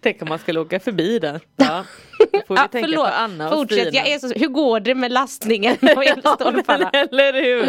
Tänk 0.03 0.23
om 0.23 0.29
man 0.29 0.39
skulle 0.39 0.61
åka 0.61 0.81
förbi 0.81 1.19
den. 1.19 1.41
Ja. 1.57 1.85
Får 2.47 2.55
vi 2.55 2.61
Ja, 2.61 2.69
tänka 2.69 2.97
på 2.97 3.03
Anna 3.05 3.49
och 3.51 3.55
Fortsätt, 3.59 3.89
Stina. 3.89 4.05
jag 4.05 4.09
är 4.15 4.19
så, 4.19 4.29
hur 4.29 4.49
går 4.49 4.81
det 4.81 4.95
med 4.95 5.13
lastningen 5.13 5.77
på 5.77 6.03
elstolparna? 6.03 6.91
Ja, 6.93 6.99
eller 7.11 7.33
hur? 7.33 7.69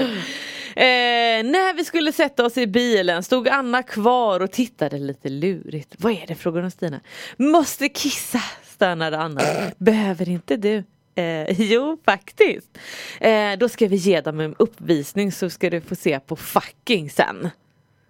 Eh, 0.76 1.44
när 1.52 1.74
vi 1.74 1.84
skulle 1.86 2.12
sätta 2.12 2.46
oss 2.46 2.58
i 2.58 2.68
bilen 2.68 3.24
stod 3.24 3.48
Anna 3.48 3.84
kvar 3.84 4.40
och 4.40 4.52
tittade 4.52 4.98
lite 5.00 5.30
lurigt. 5.30 5.96
Vad 5.98 6.12
är 6.12 6.24
det? 6.28 6.36
frågade 6.36 6.64
hon 6.64 6.72
Stina. 6.72 7.00
Måste 7.38 7.90
kissa, 7.90 8.40
stönade 8.64 9.18
Anna. 9.18 9.42
Behöver 9.78 10.30
inte 10.30 10.58
du? 10.58 10.84
Eh, 11.16 11.62
jo, 11.62 11.98
faktiskt. 12.06 12.78
Eh, 13.20 13.52
då 13.58 13.70
ska 13.70 13.88
vi 13.88 13.96
ge 13.96 14.22
dem 14.22 14.40
en 14.40 14.56
uppvisning 14.60 15.32
så 15.32 15.50
ska 15.50 15.70
du 15.70 15.82
få 15.82 15.96
se 15.96 16.20
på 16.20 16.36
fucking 16.36 17.10
sen. 17.10 17.50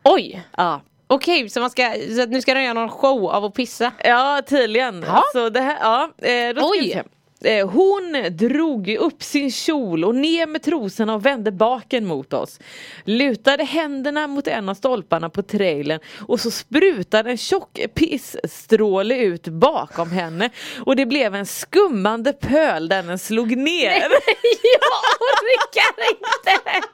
Oj! 0.03 0.43
Ja, 0.57 0.81
Okej, 1.11 1.49
så, 1.49 1.59
man 1.59 1.69
ska, 1.69 1.91
så 2.15 2.25
nu 2.25 2.41
ska 2.41 2.53
de 2.53 2.63
göra 2.63 2.73
någon 2.73 2.89
show 2.89 3.29
av 3.31 3.45
att 3.45 3.53
pissa? 3.53 3.91
Ja 4.03 4.41
tydligen. 4.47 5.05
Så 5.33 5.49
det 5.49 5.61
här, 5.61 5.77
ja, 5.81 6.11
eh, 6.27 6.53
då 6.55 6.61
ska 6.61 6.69
Oj. 6.69 6.89
se. 6.91 7.03
Eh, 7.59 7.69
Hon 7.69 8.25
drog 8.31 8.89
upp 8.89 9.23
sin 9.23 9.51
kjol 9.51 10.03
och 10.05 10.15
ner 10.15 10.47
med 10.47 10.63
trosorna 10.63 11.13
och 11.15 11.25
vände 11.25 11.51
baken 11.51 12.05
mot 12.05 12.33
oss. 12.33 12.59
Lutade 13.05 13.63
händerna 13.63 14.27
mot 14.27 14.47
en 14.47 14.69
av 14.69 14.73
stolparna 14.73 15.29
på 15.29 15.41
trailern 15.41 15.99
och 16.27 16.39
så 16.39 16.51
sprutade 16.51 17.31
en 17.31 17.37
tjock 17.37 17.79
pissstråle 17.95 19.17
ut 19.17 19.47
bakom 19.47 20.11
henne 20.11 20.49
och 20.85 20.95
det 20.95 21.05
blev 21.05 21.35
en 21.35 21.45
skummande 21.45 22.33
pöl 22.33 22.89
där 22.89 23.03
den 23.03 23.19
slog 23.19 23.57
ner. 23.57 23.91
jag 24.63 24.89
orkar 25.19 26.11
inte! 26.11 26.87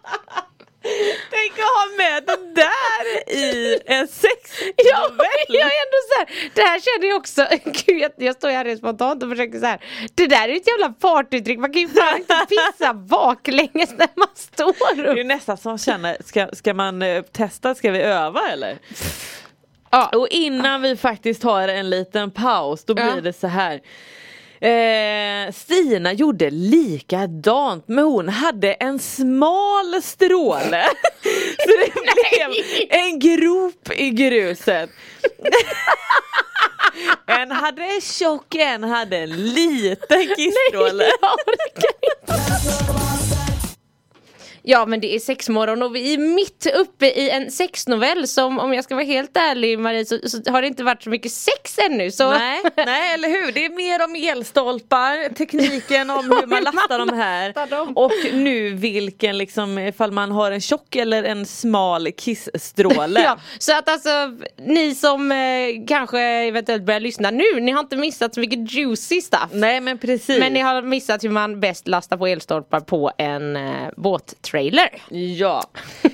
Tänk 1.29 1.51
att 1.51 1.65
ha 1.65 1.85
med 1.97 2.23
det 2.23 2.61
där 2.61 3.33
i 3.37 3.79
en 3.85 4.07
sexnovell. 4.07 4.73
Ja, 4.77 5.09
jag 5.47 5.61
är 5.61 5.81
ändå 5.85 5.99
så 6.09 6.17
här, 6.19 6.49
det 6.55 6.61
här 6.61 6.79
känner 6.79 7.07
jag 7.07 7.17
också, 7.17 7.47
gud 7.85 8.01
jag, 8.01 8.11
jag 8.17 8.35
står 8.35 8.49
här 8.49 8.65
rent 8.65 8.79
spontant 8.79 9.23
och 9.23 9.29
försöker 9.29 9.59
så 9.59 9.65
här. 9.65 9.79
Det 10.15 10.27
där 10.27 10.43
är 10.43 10.47
ju 10.53 10.55
ett 10.57 10.67
jävla 10.67 10.89
partytrick, 10.89 11.59
man 11.59 11.73
kan 11.73 11.81
ju 11.81 11.87
fan 11.87 12.17
inte 12.17 12.45
pissa 12.49 12.93
baklänges 12.93 13.89
när 13.97 14.09
man 14.15 14.27
står 14.35 14.95
Det 14.95 15.01
är 15.09 15.17
upp. 15.19 15.25
nästan 15.25 15.57
som 15.57 15.77
känner, 15.77 16.17
ska, 16.25 16.47
ska 16.53 16.73
man 16.73 17.01
eh, 17.01 17.21
testa, 17.21 17.75
ska 17.75 17.91
vi 17.91 17.99
öva 18.01 18.41
eller? 18.51 18.77
Ja. 19.91 20.09
Och 20.13 20.27
innan 20.29 20.81
vi 20.81 20.95
faktiskt 20.97 21.43
har 21.43 21.67
en 21.67 21.89
liten 21.89 22.31
paus 22.31 22.85
då 22.85 22.93
blir 22.93 23.05
Ja. 23.15 23.21
det 23.21 23.33
så 23.33 23.47
här. 23.47 23.81
Eh, 24.65 25.51
Stina 25.51 26.13
gjorde 26.13 26.49
likadant 26.49 27.87
men 27.87 28.05
hon 28.05 28.29
hade 28.29 28.73
en 28.73 28.99
smal 28.99 30.01
stråle. 30.03 30.83
så 31.59 31.69
det 31.69 31.93
blev 31.93 32.65
en 32.89 33.19
grop 33.19 33.91
i 33.95 34.09
gruset. 34.09 34.89
en 37.27 37.51
hade 37.51 37.83
en 37.83 38.01
tjock, 38.01 38.55
en 38.55 38.83
hade 38.83 39.17
en 39.17 39.29
liten 39.53 40.35
kissstråle. 40.35 41.05
Jag 41.21 41.33
orkar 41.33 41.93
inte. 42.21 43.24
Ja 44.67 44.85
men 44.85 44.99
det 44.99 45.15
är 45.15 45.19
sexmorgon 45.19 45.83
och 45.83 45.95
vi 45.95 46.13
är 46.13 46.17
mitt 46.17 46.67
uppe 46.75 47.05
i 47.05 47.29
en 47.29 47.51
sexnovell 47.51 48.27
som 48.27 48.59
om 48.59 48.73
jag 48.73 48.83
ska 48.83 48.95
vara 48.95 49.05
helt 49.05 49.37
ärlig 49.37 49.79
Marie 49.79 50.05
så, 50.05 50.19
så 50.23 50.51
har 50.51 50.61
det 50.61 50.67
inte 50.67 50.83
varit 50.83 51.03
så 51.03 51.09
mycket 51.09 51.31
sex 51.31 51.77
ännu 51.77 52.11
så 52.11 52.29
Nej, 52.29 52.61
nej, 52.75 53.13
eller 53.13 53.27
hur? 53.27 53.51
Det 53.51 53.65
är 53.65 53.69
mer 53.69 54.03
om 54.03 54.15
elstolpar, 54.15 55.33
tekniken 55.33 56.09
om 56.09 56.25
hur 56.25 56.47
man 56.47 56.63
lastar 56.73 56.99
dem 56.99 57.13
här 57.13 57.69
dem. 57.69 57.97
och 57.97 58.11
nu 58.33 58.73
vilken 58.73 59.37
liksom 59.37 59.79
ifall 59.79 60.11
man 60.11 60.31
har 60.31 60.51
en 60.51 60.61
tjock 60.61 60.95
eller 60.95 61.23
en 61.23 61.45
smal 61.45 62.11
kissstråle. 62.11 63.21
Ja, 63.25 63.37
så 63.59 63.77
att 63.77 63.89
alltså 63.89 64.09
ni 64.57 64.95
som 64.95 65.31
eh, 65.31 65.37
kanske 65.87 66.21
eventuellt 66.21 66.83
börjar 66.83 66.99
lyssna 66.99 67.31
nu, 67.31 67.59
ni 67.59 67.71
har 67.71 67.79
inte 67.79 67.95
missat 67.95 68.33
så 68.33 68.39
mycket 68.39 68.71
juicy 68.71 69.21
stuff. 69.21 69.49
Nej 69.51 69.81
men 69.81 69.97
precis. 69.97 70.39
Men 70.39 70.53
ni 70.53 70.59
har 70.59 70.81
missat 70.81 71.23
hur 71.23 71.29
man 71.29 71.59
bäst 71.59 71.87
lastar 71.87 72.17
på 72.17 72.27
elstolpar 72.27 72.79
på 72.79 73.11
en 73.17 73.55
eh, 73.55 73.89
båttrailer. 74.55 74.89
Ja, 75.33 75.63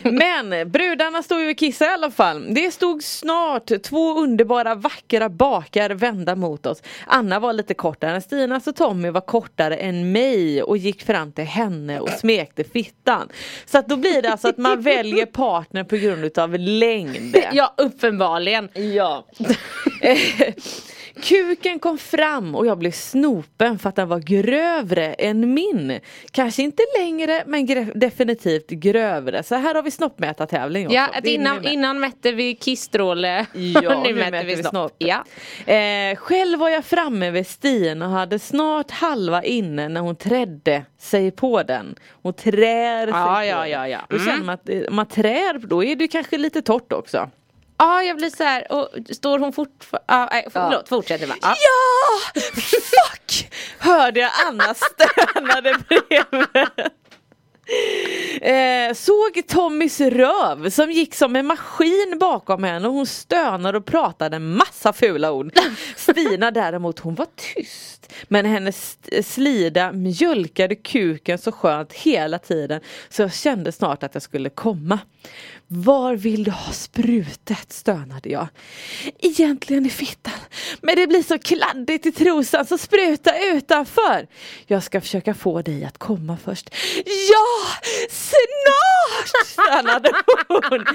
men 0.03 0.71
brudarna 0.71 1.23
stod 1.23 1.41
ju 1.41 1.51
och 1.51 1.57
kissade 1.57 1.91
i 1.91 1.93
alla 1.93 2.11
fall. 2.11 2.53
Det 2.53 2.71
stod 2.71 3.03
snart 3.03 3.71
två 3.83 4.19
underbara 4.19 4.75
vackra 4.75 5.29
bakar 5.29 5.89
vända 5.89 6.35
mot 6.35 6.65
oss. 6.65 6.83
Anna 7.07 7.39
var 7.39 7.53
lite 7.53 7.73
kortare 7.73 8.15
än 8.15 8.21
Stina 8.21 8.59
så 8.59 8.73
Tommy 8.73 9.09
var 9.09 9.21
kortare 9.21 9.75
än 9.75 10.11
mig 10.11 10.63
och 10.63 10.77
gick 10.77 11.03
fram 11.03 11.31
till 11.31 11.43
henne 11.43 11.99
och 11.99 12.09
smekte 12.09 12.63
fittan. 12.63 13.29
Så 13.65 13.77
att 13.77 13.87
då 13.87 13.97
blir 13.97 14.21
det 14.21 14.31
alltså 14.31 14.47
att 14.47 14.57
man 14.57 14.81
väljer 14.81 15.25
partner 15.25 15.83
på 15.83 15.95
grund 15.95 16.25
utav 16.25 16.55
längd. 16.59 17.37
Ja, 17.53 17.73
uppenbarligen. 17.77 18.69
Ja. 18.73 19.25
Kuken 21.23 21.79
kom 21.79 21.97
fram 21.97 22.55
och 22.55 22.65
jag 22.65 22.77
blev 22.77 22.91
snopen 22.91 23.79
för 23.79 23.89
att 23.89 23.95
den 23.95 24.07
var 24.07 24.19
grövre 24.19 25.13
än 25.13 25.53
min. 25.53 25.99
Kanske 26.31 26.61
inte 26.63 26.83
längre 26.99 27.43
men 27.47 27.65
definitivt 27.95 28.69
grövre. 28.69 29.43
Så 29.43 29.55
här 29.55 29.75
har 29.75 29.83
vi 29.83 29.91
snoppmätartävling 29.91 30.85
också. 30.87 30.95
Ja, 30.95 31.07
att 31.13 31.25
innan, 31.25 31.67
innan 31.67 31.99
mätte 31.99 32.31
vi 32.31 32.55
kissstråle. 32.55 33.45
Ja, 33.53 34.03
nu 34.03 34.13
mäter 34.15 34.43
vi 34.45 34.63
snopp. 34.63 34.95
Ja. 34.97 35.23
Eh, 35.73 36.15
själv 36.15 36.59
var 36.59 36.69
jag 36.69 36.85
framme 36.85 37.31
vid 37.31 37.47
stien 37.47 38.01
och 38.01 38.09
hade 38.09 38.39
snart 38.39 38.91
halva 38.91 39.43
inne 39.43 39.89
när 39.89 40.01
hon 40.01 40.15
trädde 40.15 40.85
sig 40.99 41.31
på 41.31 41.63
den. 41.63 41.95
Hon 42.21 42.33
trär 42.33 43.05
sig 43.05 43.15
Ja, 43.15 43.35
på 43.39 43.43
ja, 43.45 43.67
ja, 43.67 43.87
ja. 43.87 43.99
Då 44.09 44.15
Mm. 44.15 44.27
känner 44.27 44.43
man 44.45 44.53
att 44.55 44.93
man 44.93 45.05
trär 45.05 45.67
då 45.67 45.83
är 45.83 45.95
det 45.95 46.07
kanske 46.07 46.37
lite 46.37 46.61
torrt 46.61 46.93
också. 46.93 47.29
Ja, 47.81 48.03
jag 48.03 48.17
blir 48.17 48.29
så 48.29 48.43
här 48.43 48.71
och 48.71 48.89
står 49.09 49.39
hon 49.39 49.53
fortfarande... 49.53 50.05
Ja, 50.07 50.27
nej, 50.31 50.47
förlåt, 50.51 50.89
fortsätt 50.89 51.21
nu 51.21 51.27
va. 51.27 51.35
Ja. 51.41 51.55
Ja! 51.55 52.41
Fuck! 52.61 53.51
Hörde 53.79 54.19
jag 54.19 54.31
Anna 54.47 54.73
stönade 54.73 55.75
bredvid. 55.87 56.89
Eh, 58.41 58.93
såg 58.93 59.47
Tommys 59.47 59.99
röv 60.01 60.69
som 60.69 60.91
gick 60.91 61.15
som 61.15 61.35
en 61.35 61.45
maskin 61.45 62.17
bakom 62.19 62.63
henne 62.63 62.87
och 62.87 62.93
hon 62.93 63.05
stönade 63.05 63.77
och 63.77 63.85
pratade 63.85 64.35
en 64.35 64.57
massa 64.57 64.93
fula 64.93 65.31
ord. 65.31 65.51
Stina 65.95 66.51
däremot 66.51 66.99
hon 66.99 67.15
var 67.15 67.27
tyst 67.35 68.00
men 68.27 68.45
hennes 68.45 68.97
slida 69.23 69.91
mjölkade 69.91 70.75
kuken 70.75 71.37
så 71.37 71.51
skönt 71.51 71.93
hela 71.93 72.39
tiden 72.39 72.81
så 73.09 73.21
jag 73.21 73.33
kände 73.33 73.71
snart 73.71 74.03
att 74.03 74.13
jag 74.13 74.23
skulle 74.23 74.49
komma. 74.49 74.99
Var 75.67 76.15
vill 76.15 76.43
du 76.43 76.51
ha 76.51 76.71
sprutet? 76.71 77.71
stönade 77.71 78.29
jag. 78.29 78.47
Egentligen 79.19 79.85
i 79.85 79.89
fittan. 79.89 80.39
Men 80.81 80.95
det 80.95 81.07
blir 81.07 81.23
så 81.23 81.39
kladdigt 81.39 82.05
i 82.05 82.11
trosan 82.11 82.65
så 82.65 82.77
spruta 82.77 83.39
utanför. 83.39 84.27
Jag 84.67 84.83
ska 84.83 85.01
försöka 85.01 85.33
få 85.33 85.61
dig 85.61 85.85
att 85.85 85.97
komma 85.97 86.37
först. 86.43 86.69
Ja, 87.05 87.77
snart! 88.09 89.45
stönade 89.45 90.11
hon. 90.47 90.85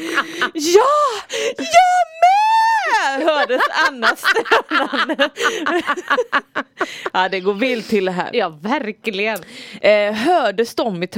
Ja, 0.54 0.96
jag 1.56 2.06
med! 2.22 2.45
Hördes 3.26 3.62
Annas 3.88 4.20
stönande. 4.20 5.30
ja, 7.12 7.28
det 7.28 7.40
går 7.40 7.54
vilt 7.54 7.88
till 7.88 8.04
det 8.04 8.10
här. 8.12 8.30
ja, 8.32 8.48
verkligen. 8.48 9.38
Eh, 9.80 10.12
hördes 10.12 10.74
Tommy 10.74 11.08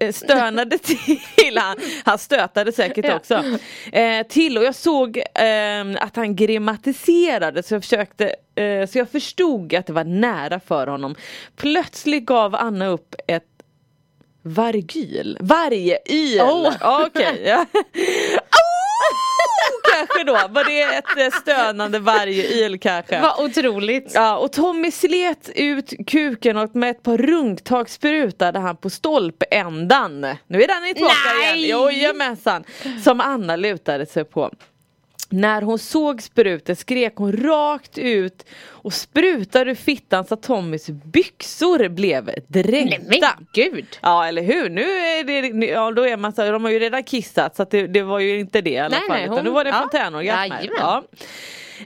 eh, 0.00 0.12
stönade 0.12 0.78
till 0.78 1.58
han, 1.58 1.76
han 2.04 2.18
stötade 2.18 2.72
säkert 2.72 3.04
Ja. 3.04 3.16
också. 3.16 3.44
Eh, 3.92 4.26
till 4.26 4.58
och 4.58 4.64
jag 4.64 4.74
såg 4.74 5.16
eh, 5.18 6.04
att 6.04 6.16
han 6.16 6.36
gramatiserade 6.36 7.62
så 7.62 7.74
jag 7.74 7.82
försökte 7.82 8.34
eh, 8.54 8.86
så 8.86 8.98
jag 8.98 9.10
förstod 9.10 9.74
att 9.74 9.86
det 9.86 9.92
var 9.92 10.04
nära 10.04 10.60
för 10.60 10.86
honom. 10.86 11.14
Plötsligt 11.56 12.26
gav 12.26 12.54
Anna 12.54 12.86
upp 12.86 13.14
ett 13.26 13.44
vargyl, 14.44 15.38
varje 15.40 15.98
yl. 16.08 16.40
Oh. 16.40 17.04
Okej, 17.06 17.42
ja. 17.44 17.66
Kanske 20.14 20.48
då, 20.48 20.54
var 20.54 20.64
det 20.64 20.82
ett 20.82 21.34
eh, 21.34 21.40
stönande 21.40 21.98
vargyl 21.98 22.78
kanske? 22.78 23.20
Vad 23.20 23.44
otroligt. 23.44 24.12
Ja, 24.14 24.36
och 24.36 24.52
Tommy 24.52 24.90
slet 24.90 25.50
ut 25.54 25.92
kuken 26.06 26.56
och 26.56 26.76
med 26.76 26.90
ett 26.90 27.02
par 27.02 27.18
rungtag 27.18 27.90
sprutade 27.90 28.58
han 28.58 28.76
på 28.76 28.90
stolpändan. 28.90 30.20
Nu 30.46 30.62
är 30.62 30.68
den 30.68 30.94
tillbaka 30.94 31.14
Nej! 31.38 31.56
igen. 31.64 31.70
Jojamensan. 31.70 32.64
Som 33.04 33.20
Anna 33.20 33.56
lutade 33.56 34.06
sig 34.06 34.24
på. 34.24 34.50
När 35.32 35.62
hon 35.62 35.78
såg 35.78 36.22
sprutet 36.22 36.78
skrek 36.78 37.12
hon 37.16 37.32
rakt 37.32 37.98
ut 37.98 38.44
och 38.68 38.92
sprutade 38.92 39.70
ur 39.70 39.74
fittan 39.74 40.24
så 40.24 40.34
att 40.34 40.42
Tommys 40.42 40.86
byxor 40.90 41.88
blev 41.88 42.24
Nej 42.24 42.44
dränkta. 42.48 42.98
men 43.08 43.46
gud! 43.52 43.86
Ja 44.02 44.26
eller 44.26 44.42
hur, 44.42 44.68
nu 44.70 44.82
är 44.82 45.24
det, 45.24 45.66
ja 45.66 45.90
då 45.90 46.06
är 46.08 46.16
man 46.16 46.32
så, 46.32 46.50
de 46.50 46.64
har 46.64 46.70
ju 46.70 46.78
redan 46.78 47.02
kissat 47.04 47.56
så 47.56 47.64
det, 47.70 47.86
det 47.86 48.02
var 48.02 48.18
ju 48.18 48.40
inte 48.40 48.60
det 48.60 48.70
i 48.70 48.78
alla 48.78 48.88
Nej, 48.98 49.08
fall 49.08 49.16
nej, 49.16 49.24
utan 49.24 49.36
hon- 49.36 49.44
nu 49.44 49.50
var 49.50 49.64
det 49.64 49.70
ja. 49.70 49.78
fontänorgasm 49.80 50.52
ja. 50.78 51.02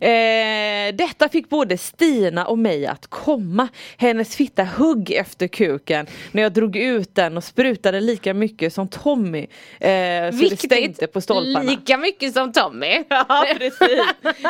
Eh, 0.00 0.94
detta 0.94 1.28
fick 1.28 1.48
både 1.48 1.78
Stina 1.78 2.46
och 2.46 2.58
mig 2.58 2.86
att 2.86 3.06
komma. 3.06 3.68
Hennes 3.96 4.36
fitta 4.36 4.64
hugg 4.64 5.10
efter 5.12 5.48
kuken 5.48 6.06
när 6.32 6.42
jag 6.42 6.52
drog 6.52 6.76
ut 6.76 7.14
den 7.14 7.36
och 7.36 7.44
sprutade 7.44 8.00
lika 8.00 8.34
mycket 8.34 8.72
som 8.72 8.88
Tommy. 8.88 9.46
Eh, 9.80 10.30
så 10.30 10.48
det 10.50 10.60
stänkte 10.60 11.06
på 11.06 11.20
stolparna. 11.20 11.70
lika 11.70 11.96
mycket 11.96 12.32
som 12.32 12.52
Tommy. 12.52 13.04
Ja 13.08 13.46
precis, 13.58 14.00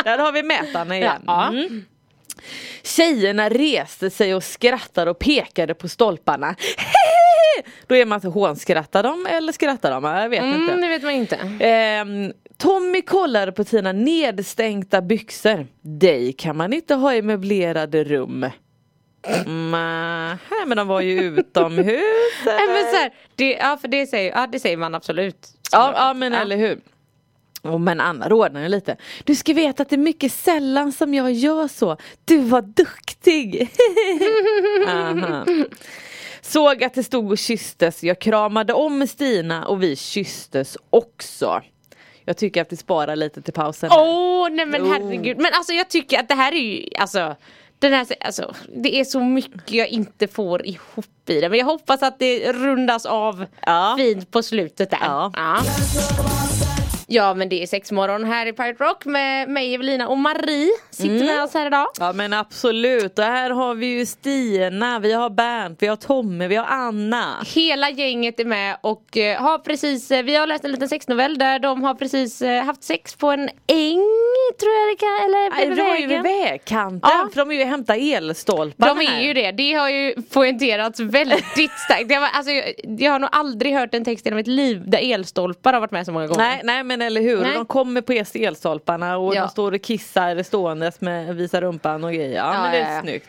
där 0.05 0.19
har 0.19 0.33
vi 0.33 0.43
mätarna 0.43 0.97
igen. 0.97 1.23
Ja. 1.27 1.49
Mm. 1.49 1.85
Tjejerna 2.83 3.49
reste 3.49 4.11
sig 4.11 4.35
och 4.35 4.45
skrattade 4.45 5.11
och 5.11 5.19
pekade 5.19 5.75
på 5.75 5.89
stolparna. 5.89 6.57
Då 7.87 7.97
är 7.97 8.07
man 8.07 8.21
så 8.21 8.31
hånskrattar 8.31 9.03
de 9.03 9.27
eller 9.27 9.53
skrattar 9.53 9.91
de? 9.91 10.05
Jag 10.05 10.29
vet 10.29 10.45
inte. 10.45 10.73
Mm, 10.73 10.81
det 10.81 10.89
vet 10.89 11.03
man 11.03 11.13
inte. 11.13 11.37
Ehm, 11.61 12.33
Tommy 12.59 13.03
kollade 13.03 13.53
på 13.53 13.65
sina 13.65 13.93
nedstänkta 13.93 15.03
byxor. 15.03 15.67
Dig 15.83 16.33
kan 16.33 16.57
man 16.57 16.73
inte 16.73 16.95
ha 16.95 17.15
i 17.15 17.23
möblerade 17.23 18.05
rum. 18.05 18.47
Nej, 19.47 20.67
men 20.67 20.77
de 20.77 20.89
var 20.89 21.01
ju 21.01 21.39
utomhus. 21.39 22.03
Nej, 22.45 22.69
men 22.69 22.91
så 22.91 22.97
här, 22.97 23.15
det, 23.37 23.51
ja, 23.53 23.79
för 23.81 23.89
det 23.89 24.07
säger, 24.07 24.33
ja, 24.33 24.47
det 24.53 24.61
säger 24.61 24.77
man 24.77 24.95
absolut. 24.95 25.49
Ja, 25.73 25.93
ja 25.97 26.15
men 26.15 26.33
eller 26.33 26.57
hur. 26.57 26.81
Oh, 27.63 27.79
men 27.79 28.01
Anna 28.01 28.29
rodnar 28.29 28.63
ju 28.63 28.69
lite. 28.69 28.97
Du 29.25 29.35
ska 29.35 29.53
veta 29.53 29.83
att 29.83 29.89
det 29.89 29.97
är 29.97 29.99
mycket 29.99 30.33
sällan 30.33 30.93
som 30.93 31.15
jag 31.15 31.33
gör 31.33 31.69
så. 31.69 31.97
Du 32.25 32.39
var 32.39 32.63
duktig. 32.63 33.71
Såg 36.47 36.85
att 36.85 36.95
det 36.95 37.03
stod 37.05 37.31
och 37.31 37.39
kysstes. 37.39 38.03
Jag 38.05 38.19
kramade 38.19 38.73
om 38.73 39.07
Stina 39.07 39.67
och 39.67 39.83
vi 39.83 39.97
kysstes 39.97 40.77
också. 40.91 41.63
Jag 42.25 42.37
tycker 42.37 42.63
att 42.63 42.73
vi 42.73 42.77
sparar 42.77 43.17
lite 43.17 43.43
till 43.43 43.53
pausen. 43.55 43.91
Åh 43.93 44.49
nej 44.51 44.67
men 44.67 44.81
Jo. 44.85 44.93
herregud. 44.93 45.37
Men 45.39 45.51
alltså 45.55 45.73
jag 45.73 45.89
tycker 45.91 46.19
att 46.21 46.29
det 46.29 46.35
här 46.35 46.53
är 46.53 46.57
ju, 46.61 46.89
alltså 46.99 47.37
den 47.79 47.93
här, 47.93 48.07
alltså, 48.21 48.55
det 48.77 49.01
är 49.01 49.05
så 49.05 49.21
mycket 49.21 49.71
jag 49.73 49.89
inte 49.89 50.29
får 50.29 50.67
ihop 50.67 51.07
i 51.29 51.41
det. 51.41 51.49
Men 51.49 51.59
jag 51.59 51.67
hoppas 51.67 52.03
att 52.03 52.19
det 52.19 52.53
rundas 52.53 53.07
av 53.07 53.47
Ja. 53.67 53.95
fint 53.99 54.31
på 54.31 54.43
slutet 54.43 54.91
där. 54.91 54.99
Ja. 55.03 55.33
ja. 55.35 55.57
Ja 57.09 57.35
men 57.35 57.49
det 57.49 57.63
är 57.63 57.67
sexmorgon 57.67 58.25
här 58.25 58.47
i 58.47 58.53
Pirate 58.53 58.85
Rock 58.85 59.05
med 59.05 59.49
mig 59.49 59.75
Evelina 59.75 60.09
och 60.09 60.19
Marie 60.19 60.69
sitter 60.91 61.15
Mm. 61.15 61.27
med 61.27 61.43
oss 61.45 61.55
här 61.55 61.67
idag. 61.67 61.87
Ja 62.01 62.13
men 62.13 62.33
absolut 62.33 63.19
och 63.19 63.25
här 63.25 63.51
har 63.51 63.75
vi 63.75 63.87
ju 63.87 64.07
Stina, 64.07 64.99
vi 64.99 65.13
har 65.13 65.31
Bernt, 65.31 65.83
vi 65.83 65.87
har 65.87 65.97
Tommy, 65.97 66.47
vi 66.47 66.57
har 66.57 66.65
Anna. 66.67 67.45
Hela 67.55 67.91
gänget 67.91 68.41
är 68.41 68.45
med 68.45 68.77
och 68.81 69.17
eh, 69.17 69.43
har 69.43 69.59
precis, 69.59 70.11
eh, 70.11 70.23
vi 70.23 70.37
har 70.37 70.47
läst 70.47 70.65
en 70.65 70.71
liten 70.73 70.89
sexnovell 70.89 71.39
där 71.39 71.59
de 71.59 71.83
har 71.83 71.95
precis 71.95 72.43
eh, 72.43 72.65
haft 72.65 72.85
sex 72.85 73.15
på 73.15 73.31
en 73.31 73.41
äng 73.67 74.03
tror 74.61 74.73
jag 74.73 74.89
det 74.93 74.97
kan, 75.01 75.25
eller 75.25 75.67
vid 75.69 76.01
ju 76.01 76.07
vid 76.07 76.09
vägen. 76.09 76.23
vägkanten 76.23 77.11
Ja. 77.13 77.29
för 77.35 77.41
de 77.41 77.51
är 77.51 77.55
ju 77.55 77.65
hämta 77.65 77.97
elstolpar 77.97 78.87
De 78.89 79.01
är 79.07 79.21
ju 79.21 79.35
det, 79.35 79.51
det 79.53 79.73
har 79.73 79.91
ju 79.91 80.15
poängterats 80.33 81.01
väldigt 81.01 81.45
starkt. 81.85 82.11
Jag, 82.13 82.21
var, 82.21 82.29
alltså, 82.33 82.53
jag, 82.53 82.73
jag 82.99 83.13
har 83.13 83.19
nog 83.19 83.31
aldrig 83.33 83.75
hört 83.75 83.95
en 83.95 84.05
text 84.05 84.27
i 84.27 84.29
hela 84.29 84.37
mitt 84.37 84.47
liv 84.47 84.83
där 84.87 85.13
elstolpar 85.13 85.73
har 85.73 85.81
varit 85.81 85.91
med 85.91 86.07
så 86.07 86.13
många 86.13 86.27
gånger. 86.27 86.43
Nej, 86.45 86.61
nej 86.65 86.83
men 86.85 86.96
eller 87.03 87.21
hur, 87.21 87.41
Nej. 87.43 87.55
de 87.55 87.67
kommer 87.67 88.01
på 88.01 88.13
elstolparna 88.39 89.17
och 89.17 89.35
Ja. 89.35 89.41
de 89.41 89.49
står 89.49 89.73
och 89.73 89.83
kissar 89.83 90.43
ståendes 90.43 91.01
med 91.01 91.37
visar 91.37 91.61
rumpan 91.61 92.05
och 92.05 92.13
grejer. 92.13 92.37
Ja, 92.37 92.55
Ja, 92.55 92.63
men 92.63 92.73
det 92.73 92.79
är 92.79 92.95
ja. 92.97 93.03
snyggt. 93.03 93.29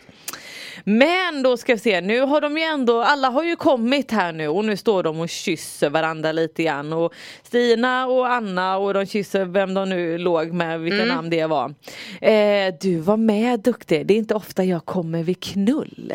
Men 0.83 1.43
då 1.43 1.57
ska 1.57 1.74
vi 1.74 1.79
se, 1.79 2.01
nu 2.01 2.19
har 2.21 2.41
de 2.41 2.57
ju 2.57 2.63
ändå, 2.63 3.01
alla 3.01 3.29
har 3.29 3.43
ju 3.43 3.55
kommit 3.55 4.12
här 4.12 4.31
nu 4.31 4.47
och 4.47 4.65
nu 4.65 4.77
står 4.77 5.03
de 5.03 5.19
och 5.19 5.29
kysser 5.29 5.89
varandra 5.89 6.31
lite 6.31 6.63
grann 6.63 6.93
och 6.93 7.13
Stina 7.43 8.07
och 8.07 8.27
Anna 8.31 8.77
och 8.77 8.93
de 8.93 9.05
kysser 9.05 9.45
vem 9.45 9.74
de 9.74 9.89
nu 9.89 10.17
låg 10.17 10.51
med, 10.53 10.79
vilka 10.79 11.03
Mm. 11.03 11.07
namn 11.15 11.29
det 11.29 11.45
var. 11.45 11.74
Eh, 12.21 12.74
du 12.81 13.00
var 13.00 13.17
med 13.17 13.59
duktig, 13.59 14.05
det 14.07 14.13
är 14.13 14.17
inte 14.17 14.36
ofta 14.36 14.63
jag 14.63 14.86
kommer 14.86 15.24
vid 15.24 15.39
knull. 15.43 16.13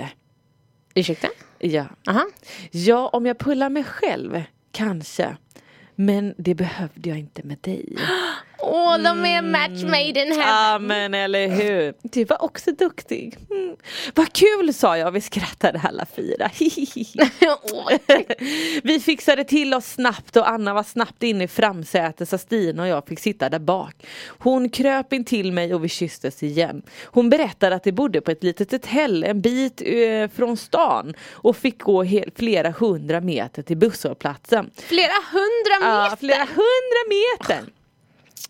Ursäkta? 0.95 1.29
Ja. 1.59 1.85
Aha. 2.09 2.25
ja, 2.71 3.09
om 3.13 3.27
jag 3.27 3.39
pullar 3.39 3.69
mig 3.71 3.85
själv, 3.85 4.43
kanske. 4.73 5.37
Men 5.95 6.35
det 6.37 6.55
behövde 6.55 7.09
jag 7.09 7.19
inte 7.19 7.43
med 7.43 7.59
dig. 7.61 7.97
Åh, 8.63 8.99
de 8.99 9.25
är 9.27 9.43
match 9.43 9.83
made 9.85 10.21
in 10.23 10.29
Ja 10.37 10.43
heaven. 10.43 10.87
men 10.87 11.15
eller 11.15 11.49
hur. 11.49 11.95
Du 12.03 12.25
var 12.25 12.43
också 12.43 12.73
duktig. 12.73 13.37
Mm. 13.51 13.77
Vad 14.15 14.33
kul 14.33 14.75
sa 14.75 14.99
jag 14.99 15.11
vi 15.11 15.21
skrattade 15.21 15.81
alla 15.85 16.07
fyra. 16.17 16.51
Vi 18.83 19.01
fixade 19.01 19.45
till 19.45 19.75
oss 19.75 19.87
snabbt 19.93 20.37
och 20.37 20.49
Anna 20.49 20.75
var 20.75 20.83
snabbt 20.83 21.23
inne 21.23 21.45
i 21.45 21.49
framsätet 21.49 22.29
så 22.29 22.39
Stina 22.39 22.83
och 22.83 22.89
jag 22.89 23.07
fick 23.09 23.21
sitta 23.21 23.49
där 23.49 23.59
bak. 23.59 23.95
Hon 24.29 24.69
kröp 24.69 25.13
in 25.13 25.25
till 25.25 25.53
mig 25.53 25.75
och 25.75 25.85
vi 25.85 25.89
kysstes 25.89 26.43
igen. 26.43 26.83
Hon 27.05 27.31
berättade 27.31 27.75
att 27.77 27.85
de 27.85 27.93
bodde 27.93 28.21
på 28.21 28.31
ett 28.31 28.43
litet 28.45 28.73
hotell 28.73 29.25
en 29.25 29.41
bit 29.41 29.83
eh, 29.85 30.29
från 30.37 30.57
stan 30.57 31.15
och 31.31 31.57
fick 31.57 31.79
gå 31.83 32.05
flera 32.37 32.71
hundra 32.71 33.21
meter 33.21 33.63
till 33.63 33.77
busshållplatsen. 33.77 34.71
Flera 34.77 35.13
hundra 35.33 35.89
Ja, 35.89 36.03
meter! 36.05 36.17
flera 36.17 36.39
hundra 36.45 37.03
meter. 37.09 37.73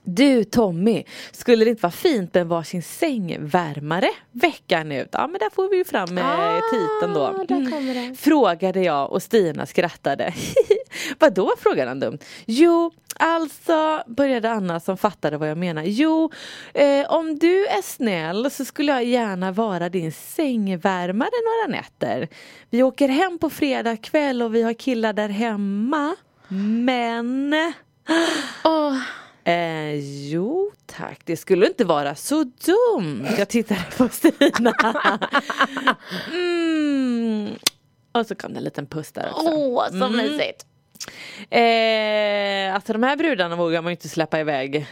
Du 0.05 0.45
Tommy, 0.45 1.05
skulle 1.33 1.65
det 1.65 1.71
inte 1.71 1.83
vara 1.83 1.93
fint 1.93 2.35
med 2.35 2.47
varsin 2.47 2.83
sängvärmare 2.83 4.09
veckan 4.33 4.93
ut? 4.93 5.09
Ja 5.13 5.27
men 5.27 5.39
där 5.39 5.51
får 5.51 5.69
vi 5.71 5.77
ju 5.77 5.85
fram 5.85 6.19
eh, 6.19 6.27
Ah, 6.41 6.61
titeln 6.71 7.15
då. 7.15 7.45
det. 7.49 8.15
Frågade 8.19 8.81
jag 8.81 9.13
och 9.13 9.23
Stina 9.23 9.67
skrattade. 9.67 10.35
Vadå 11.19 11.53
frågade 11.59 11.91
han 11.91 12.01
dumt. 12.01 12.19
Jo, 12.47 12.91
alltså 13.17 14.03
började 14.07 14.51
Anna 14.51 14.81
som 14.81 14.97
fattade 14.97 15.37
vad 15.37 15.51
jag 15.51 15.59
menar. 15.59 15.83
Jo, 15.87 16.31
eh, 16.75 17.07
om 17.13 17.39
du 17.39 17.67
är 17.67 17.83
snäll 17.83 18.51
så 18.51 18.65
skulle 18.65 18.93
jag 18.93 19.05
gärna 19.05 19.53
vara 19.53 19.89
din 19.89 20.13
sängvärmare 20.13 21.31
några 21.45 21.79
nätter. 21.81 22.29
Vi 22.71 22.83
åker 22.83 23.09
hem 23.09 23.39
på 23.39 23.51
fredag 23.51 23.97
kväll 23.97 24.43
och 24.43 24.55
vi 24.55 24.63
har 24.63 24.73
killar 24.73 25.13
där 25.13 25.29
hemma. 25.29 26.17
Men 26.85 27.55
Åh, 28.65 28.97
Eh, 29.45 29.95
jo 30.31 30.71
tack, 30.87 31.21
det 31.25 31.37
skulle 31.37 31.67
inte 31.67 31.85
vara 31.85 32.15
så 32.15 32.45
dumt. 32.45 33.27
Jag 33.39 33.49
tittade 33.49 33.85
på 33.97 34.09
Stina. 34.09 34.73
Mm. 36.33 37.51
Och 38.13 38.27
så 38.27 38.35
kom 38.35 38.53
det 38.53 38.59
en 38.59 38.65
liten 38.65 38.87
puss 38.87 39.13
där 39.13 39.31
också. 39.31 39.49
åh 39.49 39.89
så 39.89 39.95
Mm. 40.05 40.13
mysigt. 40.13 40.67
Eh, 41.51 42.75
alltså 42.75 42.93
de 42.93 43.03
här 43.03 43.17
brudarna 43.17 43.57
vågar 43.57 43.83
man 43.83 43.91
ju 43.91 43.95
inte 43.97 44.09
släppa 44.09 44.41
iväg. 44.41 44.87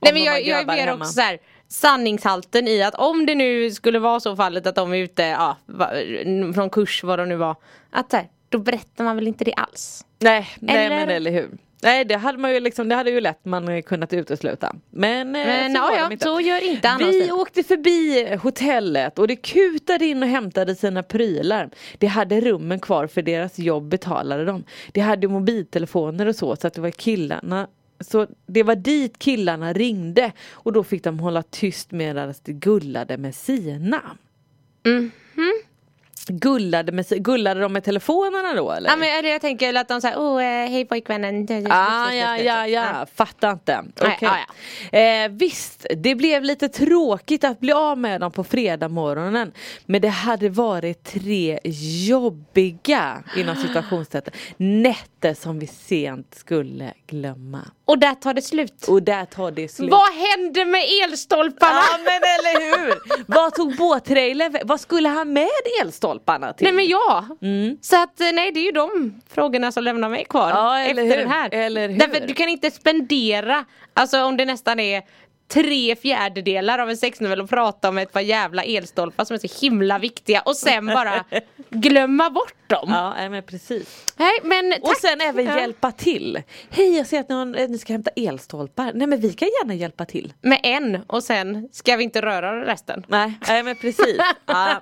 Nej 0.00 0.12
men 0.12 0.22
jag, 0.22 0.46
jag 0.46 0.66
ber 0.66 0.74
hemma. 0.74 0.92
också 1.02 1.12
så 1.12 1.20
här, 1.20 1.38
sanningshalten 1.68 2.68
i 2.68 2.82
att 2.82 2.94
om 2.94 3.26
det 3.26 3.34
nu 3.34 3.70
skulle 3.70 3.98
vara 3.98 4.20
så 4.20 4.36
fallet 4.36 4.66
att 4.66 4.74
de 4.74 4.92
är 4.92 4.96
ute 4.96 5.22
ja, 5.22 5.56
från 6.54 6.70
kurs 6.70 7.02
vad 7.04 7.18
de 7.18 7.28
nu 7.28 7.36
var. 7.36 7.56
Att 7.90 8.10
så 8.10 8.16
här, 8.16 8.28
då 8.48 8.58
berättar 8.58 9.04
man 9.04 9.16
väl 9.16 9.28
inte 9.28 9.44
det 9.44 9.54
alls. 9.54 10.04
Nej, 10.18 10.48
nej 10.60 10.76
Eller- 10.86 10.96
men 10.96 11.08
eller 11.08 11.30
hur. 11.30 11.50
Nej 11.82 12.04
det 12.04 12.16
hade 12.16 12.38
man 12.38 12.52
ju 12.52 12.60
liksom, 12.60 12.88
det 12.88 12.94
hade 12.94 13.10
ju 13.10 13.20
lätt 13.20 13.44
man 13.44 13.82
kunnat 13.82 14.12
utesluta. 14.12 14.74
Men, 14.90 15.36
eh, 15.36 15.46
Men 15.46 15.74
så 15.74 15.78
ja, 15.78 16.12
inte. 16.12 16.24
så 16.24 16.40
gör 16.40 16.64
inte 16.64 16.88
Anna 16.88 17.06
och 17.06 17.12
Vi 17.12 17.32
åkte 17.32 17.62
förbi 17.62 18.28
hotellet 18.42 19.18
och 19.18 19.28
det 19.28 19.36
kutade 19.36 20.06
in 20.06 20.22
och 20.22 20.28
hämtade 20.28 20.74
sina 20.74 21.02
prylar. 21.02 21.70
Det 21.98 22.06
hade 22.06 22.40
rummen 22.40 22.80
kvar 22.80 23.06
för 23.06 23.22
deras 23.22 23.58
jobb 23.58 23.88
betalade 23.88 24.44
de. 24.44 24.64
Det 24.92 25.00
hade 25.00 25.28
mobiltelefoner 25.28 26.26
och 26.26 26.36
så 26.36 26.56
så 26.56 26.66
att 26.66 26.74
det 26.74 26.80
var 26.80 26.90
killarna 26.90 27.68
så 28.00 28.26
det 28.46 28.62
var 28.62 28.76
dit 28.76 29.18
killarna 29.18 29.72
ringde 29.72 30.32
och 30.52 30.72
då 30.72 30.84
fick 30.84 31.04
de 31.04 31.18
hålla 31.18 31.42
tyst 31.42 31.90
medan 31.90 32.34
de 32.42 32.52
gullade 32.52 33.16
med 33.18 33.34
sina. 33.34 34.02
Mhm. 34.84 35.10
Gullade, 36.28 36.92
med, 36.92 37.06
gullade 37.08 37.60
de 37.60 37.72
med 37.72 37.84
telefonerna 37.84 38.54
då 38.54 38.72
eller? 38.72 38.90
Ja 38.90 38.96
men 38.96 39.22
det 39.22 39.28
jag 39.28 39.40
tänker 39.40 39.74
att 39.74 39.88
de 39.88 40.00
säger 40.00 40.18
åh 40.18 40.44
eh, 40.44 40.70
hej 40.70 40.84
pojkvännen. 40.84 41.46
Ah, 41.70 42.12
ja, 42.12 42.38
ja, 42.38 42.66
ja, 42.66 43.06
fattar 43.14 43.52
inte. 43.52 43.82
Nej, 43.82 44.14
Okej. 44.16 44.28
ja, 44.90 44.98
Eh, 44.98 45.28
visst, 45.28 45.86
det 45.96 46.14
blev 46.14 46.44
lite 46.44 46.68
tråkigt 46.68 47.44
att 47.44 47.60
bli 47.60 47.72
av 47.72 47.98
med 47.98 48.20
dem 48.20 48.32
på 48.32 48.44
fredag 48.44 48.88
morgonen. 48.88 49.52
Men 49.86 50.00
det 50.00 50.08
hade 50.08 50.48
varit 50.48 51.04
tre 51.04 51.58
jobbiga, 52.08 53.22
inom 53.36 53.56
situationstecken, 53.66 54.34
nätter 54.56 55.34
som 55.34 55.58
vi 55.58 55.66
sent 55.66 56.34
skulle 56.34 56.92
glömma. 57.06 57.60
Och 57.92 57.98
där 57.98 58.14
tar 58.14 58.34
det 58.34 58.42
slut. 58.42 58.84
Och 58.88 59.02
där 59.02 59.24
tar 59.24 59.50
det 59.50 59.68
slut. 59.68 59.90
Vad 59.90 60.10
hände 60.14 60.64
med 60.64 60.84
elstolparna? 61.04 61.72
Ja 61.92 61.98
men 62.04 62.14
eller 62.14 62.76
hur! 62.86 62.94
Vad 63.26 63.54
tog 63.54 63.76
båttrailern 63.76 64.56
Vad 64.64 64.80
skulle 64.80 65.08
han 65.08 65.32
med 65.32 65.48
elstolparna 65.82 66.52
till? 66.52 66.64
Nej 66.64 66.72
men 66.72 66.86
ja. 66.86 67.24
Så 67.80 68.02
att 68.02 68.20
eh, 68.20 68.26
nej 68.32 68.52
det 68.52 68.60
är 68.60 68.64
ju 68.64 68.70
de 68.72 69.20
frågorna 69.34 69.72
som 69.72 69.84
lämnar 69.84 70.08
mig 70.08 70.24
kvar 70.24 70.50
Ja, 70.50 70.80
efter 70.80 71.02
hur? 71.04 71.16
den 71.16 71.28
här. 71.30 71.48
Eller 71.54 71.88
hur? 71.88 71.98
Därför 71.98 72.26
du 72.26 72.34
kan 72.34 72.48
inte 72.48 72.70
spendera, 72.70 73.64
alltså 73.94 74.22
om 74.24 74.36
det 74.36 74.44
nästan 74.44 74.80
är 74.80 75.02
tre 75.52 75.96
fjärdedelar 75.96 76.78
av 76.78 76.90
en 76.90 76.96
sexnovell 76.96 77.40
och 77.40 77.48
prata 77.50 77.88
om 77.88 77.98
ett 77.98 78.12
par 78.12 78.20
jävla 78.20 78.62
elstolpar 78.62 79.24
som 79.24 79.34
är 79.34 79.48
så 79.48 79.60
himla 79.66 79.98
viktiga 79.98 80.40
och 80.40 80.56
sen 80.56 80.86
bara 80.86 81.24
glömma 81.70 82.30
bort 82.30 82.54
dem. 82.66 82.88
Ja 82.90 83.28
men 83.30 83.42
precis. 83.42 84.04
Nej 84.16 84.32
men. 84.42 84.74
Och 84.82 84.96
sen 84.96 85.20
även 85.20 85.44
Ja. 85.46 85.60
hjälpa 85.60 85.92
till. 85.92 86.42
Hej 86.70 86.96
jag 86.96 87.06
ser 87.06 87.20
att 87.20 87.28
någon, 87.28 87.54
eh, 87.54 87.68
ni 87.68 87.78
ska 87.78 87.92
hämta 87.92 88.10
elstolpar. 88.16 88.92
Nej 88.94 89.06
men 89.06 89.20
vi 89.20 89.32
kan 89.32 89.48
gärna 89.62 89.74
hjälpa 89.74 90.04
till. 90.04 90.32
Med 90.40 90.60
en 90.62 91.02
och 91.06 91.22
sen 91.22 91.68
ska 91.72 91.96
vi 91.96 92.04
inte 92.04 92.22
röra 92.22 92.64
resten. 92.64 93.04
Nej, 93.08 93.32
nej 93.48 93.62
men 93.62 93.76
precis. 93.76 94.16
ja. 94.46 94.80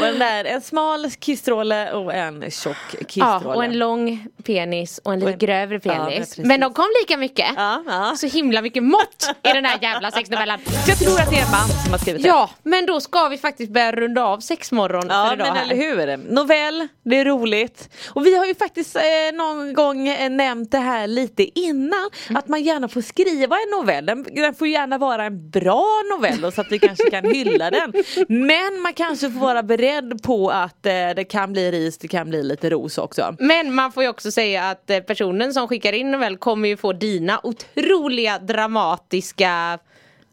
Och 0.00 0.06
den 0.06 0.18
där, 0.18 0.44
en 0.44 0.60
smal 0.60 1.10
kissstråle 1.10 1.92
och 1.92 2.14
en 2.14 2.50
tjock 2.50 2.76
kissstråle. 3.08 3.40
Ja, 3.44 3.54
och 3.54 3.64
en 3.64 3.78
lång 3.78 4.26
penis 4.44 5.00
och 5.04 5.12
en 5.12 5.20
lite 5.20 5.32
en- 5.32 5.38
grövre 5.38 5.80
Ja, 5.82 5.92
penis. 5.92 6.18
precis. 6.18 6.44
men 6.44 6.60
de 6.60 6.74
kom 6.74 6.86
lika 7.02 7.16
mycket. 7.16 7.46
Ja, 7.56 7.82
ja. 7.86 8.14
Så 8.16 8.26
himla 8.26 8.62
mycket 8.62 8.82
mått 8.82 9.30
i 9.42 9.48
den 9.52 9.64
här 9.64 9.78
jävla 9.82 10.10
sexnovellan. 10.10 10.58
Jag 10.88 10.98
tror 10.98 11.20
att 11.20 11.30
det 11.30 11.36
är 11.36 11.44
en 11.44 11.50
man 11.50 11.68
som 11.84 11.92
har 11.92 11.98
skrivit 11.98 12.22
det. 12.22 12.28
Ja, 12.28 12.50
men 12.62 12.86
då 12.86 13.00
ska 13.00 13.28
vi 13.28 13.38
faktiskt 13.38 13.72
börja 13.72 13.92
runda 13.92 14.24
av 14.24 14.40
sexmorgon 14.40 15.06
Ja 15.08 15.26
för 15.28 15.34
idag 15.34 15.46
men 15.46 15.56
här. 15.56 15.64
eller 15.64 15.76
hur. 15.76 16.16
Novell, 16.34 16.88
det 17.04 17.16
är 17.16 17.24
roligt. 17.24 17.88
Och 18.08 18.26
vi 18.26 18.36
har 18.38 18.46
ju 18.46 18.54
faktiskt 18.54 18.96
eh, 18.96 19.02
någon 19.34 19.72
gång 19.74 20.08
eh, 20.08 20.30
nämnt 20.30 20.70
det 20.70 20.78
här 20.78 21.06
lite 21.06 21.58
innan. 21.60 22.10
Att 22.34 22.48
man 22.48 22.62
gärna 22.62 22.88
får 22.88 23.00
skriva 23.00 23.56
en 23.56 23.70
novell. 23.80 24.06
Den, 24.06 24.22
den 24.34 24.54
får 24.54 24.68
gärna 24.68 24.98
vara 24.98 25.24
en 25.24 25.50
bra 25.50 25.84
novell 26.16 26.40
då, 26.40 26.50
så 26.50 26.60
att 26.60 26.72
vi 26.72 26.78
kanske 26.78 27.10
kan 27.10 27.24
hylla 27.24 27.70
den. 27.70 27.92
Men 28.28 28.80
man 28.82 28.92
kanske 28.92 29.30
får 29.30 29.40
vara 29.40 29.62
beredd 29.76 30.22
på 30.22 30.50
att 30.50 30.86
eh, 30.86 30.92
det 31.16 31.24
kan 31.30 31.52
bli 31.52 31.70
ris, 31.70 31.98
det 31.98 32.08
kan 32.08 32.28
bli 32.28 32.42
lite 32.42 32.70
ros 32.70 32.98
också. 32.98 33.36
Men 33.38 33.74
man 33.74 33.92
får 33.92 34.02
ju 34.02 34.08
också 34.08 34.30
säga 34.30 34.64
att 34.70 34.90
eh, 34.90 35.00
personen 35.00 35.54
som 35.54 35.68
skickar 35.68 35.92
in 35.92 36.10
novell 36.10 36.36
kommer 36.36 36.68
ju 36.68 36.76
få 36.76 36.92
dina 36.92 37.40
otroliga 37.42 38.38
dramatiska 38.38 39.78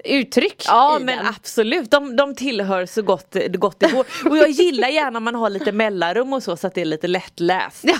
uttryck 0.06 0.63
Ja 0.67 0.97
men 1.01 1.17
den. 1.17 1.27
absolut, 1.27 1.91
de, 1.91 2.15
de 2.15 2.36
tillhör 2.36 2.86
så 2.86 3.01
gott, 3.01 3.36
gott 3.49 3.79
det 3.79 3.91
går. 3.91 4.06
Och 4.29 4.38
jag 4.38 4.49
gillar 4.49 4.88
gärna 4.88 5.17
om 5.17 5.23
man 5.23 5.36
har 5.36 5.49
lite 5.49 5.71
mellanrum 5.71 6.34
och 6.34 6.43
så 6.43 6.58
så 6.58 6.67
att 6.67 6.75
det 6.75 6.82
är 6.82 6.86
lite 6.86 7.08
lättläst. 7.08 7.84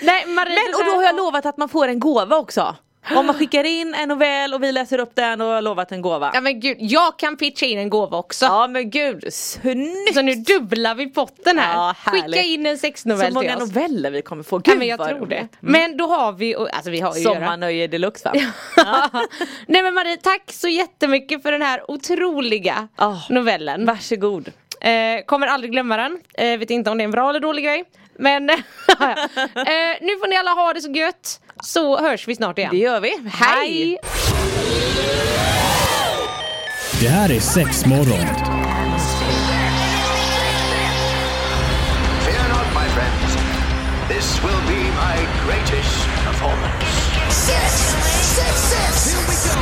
Nej, 0.00 0.26
Marie, 0.26 0.54
Men 0.54 0.74
och 0.74 0.84
då 0.86 0.92
har 0.92 1.02
jag 1.02 1.16
lovat 1.16 1.46
att 1.46 1.56
man 1.56 1.68
får 1.68 1.88
en 1.88 2.00
gåva 2.00 2.36
också. 2.36 2.76
Om 3.14 3.26
man 3.26 3.34
skickar 3.38 3.64
in 3.64 3.94
en 3.94 4.08
novell 4.08 4.54
och 4.54 4.62
vi 4.62 4.72
läser 4.72 4.98
upp 4.98 5.10
den 5.14 5.40
och 5.40 5.46
har 5.46 5.62
lovat 5.62 5.92
en 5.92 6.02
gåva. 6.02 6.30
Ja 6.34 6.40
men 6.40 6.60
gud, 6.60 6.76
jag 6.80 7.18
kan 7.18 7.36
pitcha 7.36 7.66
in 7.66 7.78
en 7.78 7.90
gåva 7.90 8.18
också. 8.18 8.44
Ja 8.46 8.66
men 8.68 8.90
gud, 8.90 9.24
snyggt! 9.32 10.14
Så 10.14 10.22
nu 10.22 10.34
dubblar 10.34 10.94
vi 10.94 11.06
potten 11.06 11.58
här. 11.58 11.74
Ja. 11.74 11.94
Skicka 12.04 12.42
in 12.42 12.66
en 12.66 12.76
Så 12.76 12.80
sexnovell 12.80 13.32
många 13.34 13.52
till 13.54 13.62
oss. 13.62 13.68
noveller 13.74 14.10
vi 14.10 14.22
kommer 14.22 14.42
få. 14.42 14.56
Ja, 14.56 14.60
Gud 14.64 14.78
men 14.78 14.88
jag 14.88 14.98
tror 15.08 15.26
det. 15.26 15.36
roligt. 15.38 15.56
Men 15.60 15.96
då 15.96 16.06
har 16.06 16.32
vi, 16.32 16.54
alltså 16.56 16.90
vi 16.90 17.00
har 17.00 17.16
ju. 17.16 17.22
Sommarnöje 17.22 17.86
deluxe 17.86 18.28
va? 18.28 18.34
Nej 19.66 19.82
men 19.82 19.94
Marie, 19.94 20.16
tack 20.16 20.52
så 20.52 20.68
jättemycket 20.68 21.42
för 21.42 21.52
den 21.52 21.62
här 21.62 21.90
otroliga 21.90 22.88
Ah, 22.96 23.16
novellen. 23.30 23.86
Varsågod. 23.86 24.52
Eh, 24.80 25.24
kommer 25.26 25.46
aldrig 25.46 25.72
glömma 25.72 25.96
den. 25.96 26.18
Eh, 26.34 26.58
vet 26.58 26.70
inte 26.70 26.90
om 26.90 26.98
det 26.98 27.02
är 27.02 27.04
en 27.04 27.10
bra 27.10 27.30
eller 27.30 27.40
dålig 27.40 27.64
grej. 27.64 27.84
Men 28.18 28.50
eh, 28.50 28.56
nu 30.00 30.18
får 30.18 30.28
ni 30.28 30.36
alla 30.36 30.50
ha 30.50 30.72
det 30.72 30.80
så 30.80 30.90
gött. 30.90 31.40
Så 31.62 31.98
hörs 32.00 32.28
vi 32.28 32.36
snart 32.36 32.58
igen. 32.58 32.70
Det 32.72 32.78
gör 32.78 33.00
vi. 33.00 33.18
Hej! 33.32 33.98
Det 37.00 37.08
här 37.08 37.30
är 37.32 37.40
Sexmorgon. 37.40 38.26
Fear 42.24 42.48
not, 42.48 42.68
my 42.74 42.88
friends. 42.94 43.36
This 44.08 44.42
will 44.42 44.62
be 44.68 44.82
my 44.82 45.16
greatest 45.46 46.06
performance. 46.24 46.86
Six, 47.30 47.72
six, 48.36 48.54
six. 48.72 49.14
Here 49.14 49.24
we 49.28 49.36
go. 49.48 49.60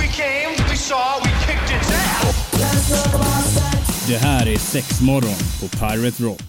We 0.00 0.06
came, 0.06 0.68
we 0.70 0.76
saw, 0.76 1.20
we 1.24 1.30
kicked 1.46 1.70
its 1.80 1.90
ass. 1.90 2.48
Det 4.08 4.18
här 4.18 4.48
är 4.48 4.58
Sexmorgon 4.58 5.36
på 5.60 5.68
Pirate 5.68 6.22
Rock. 6.22 6.48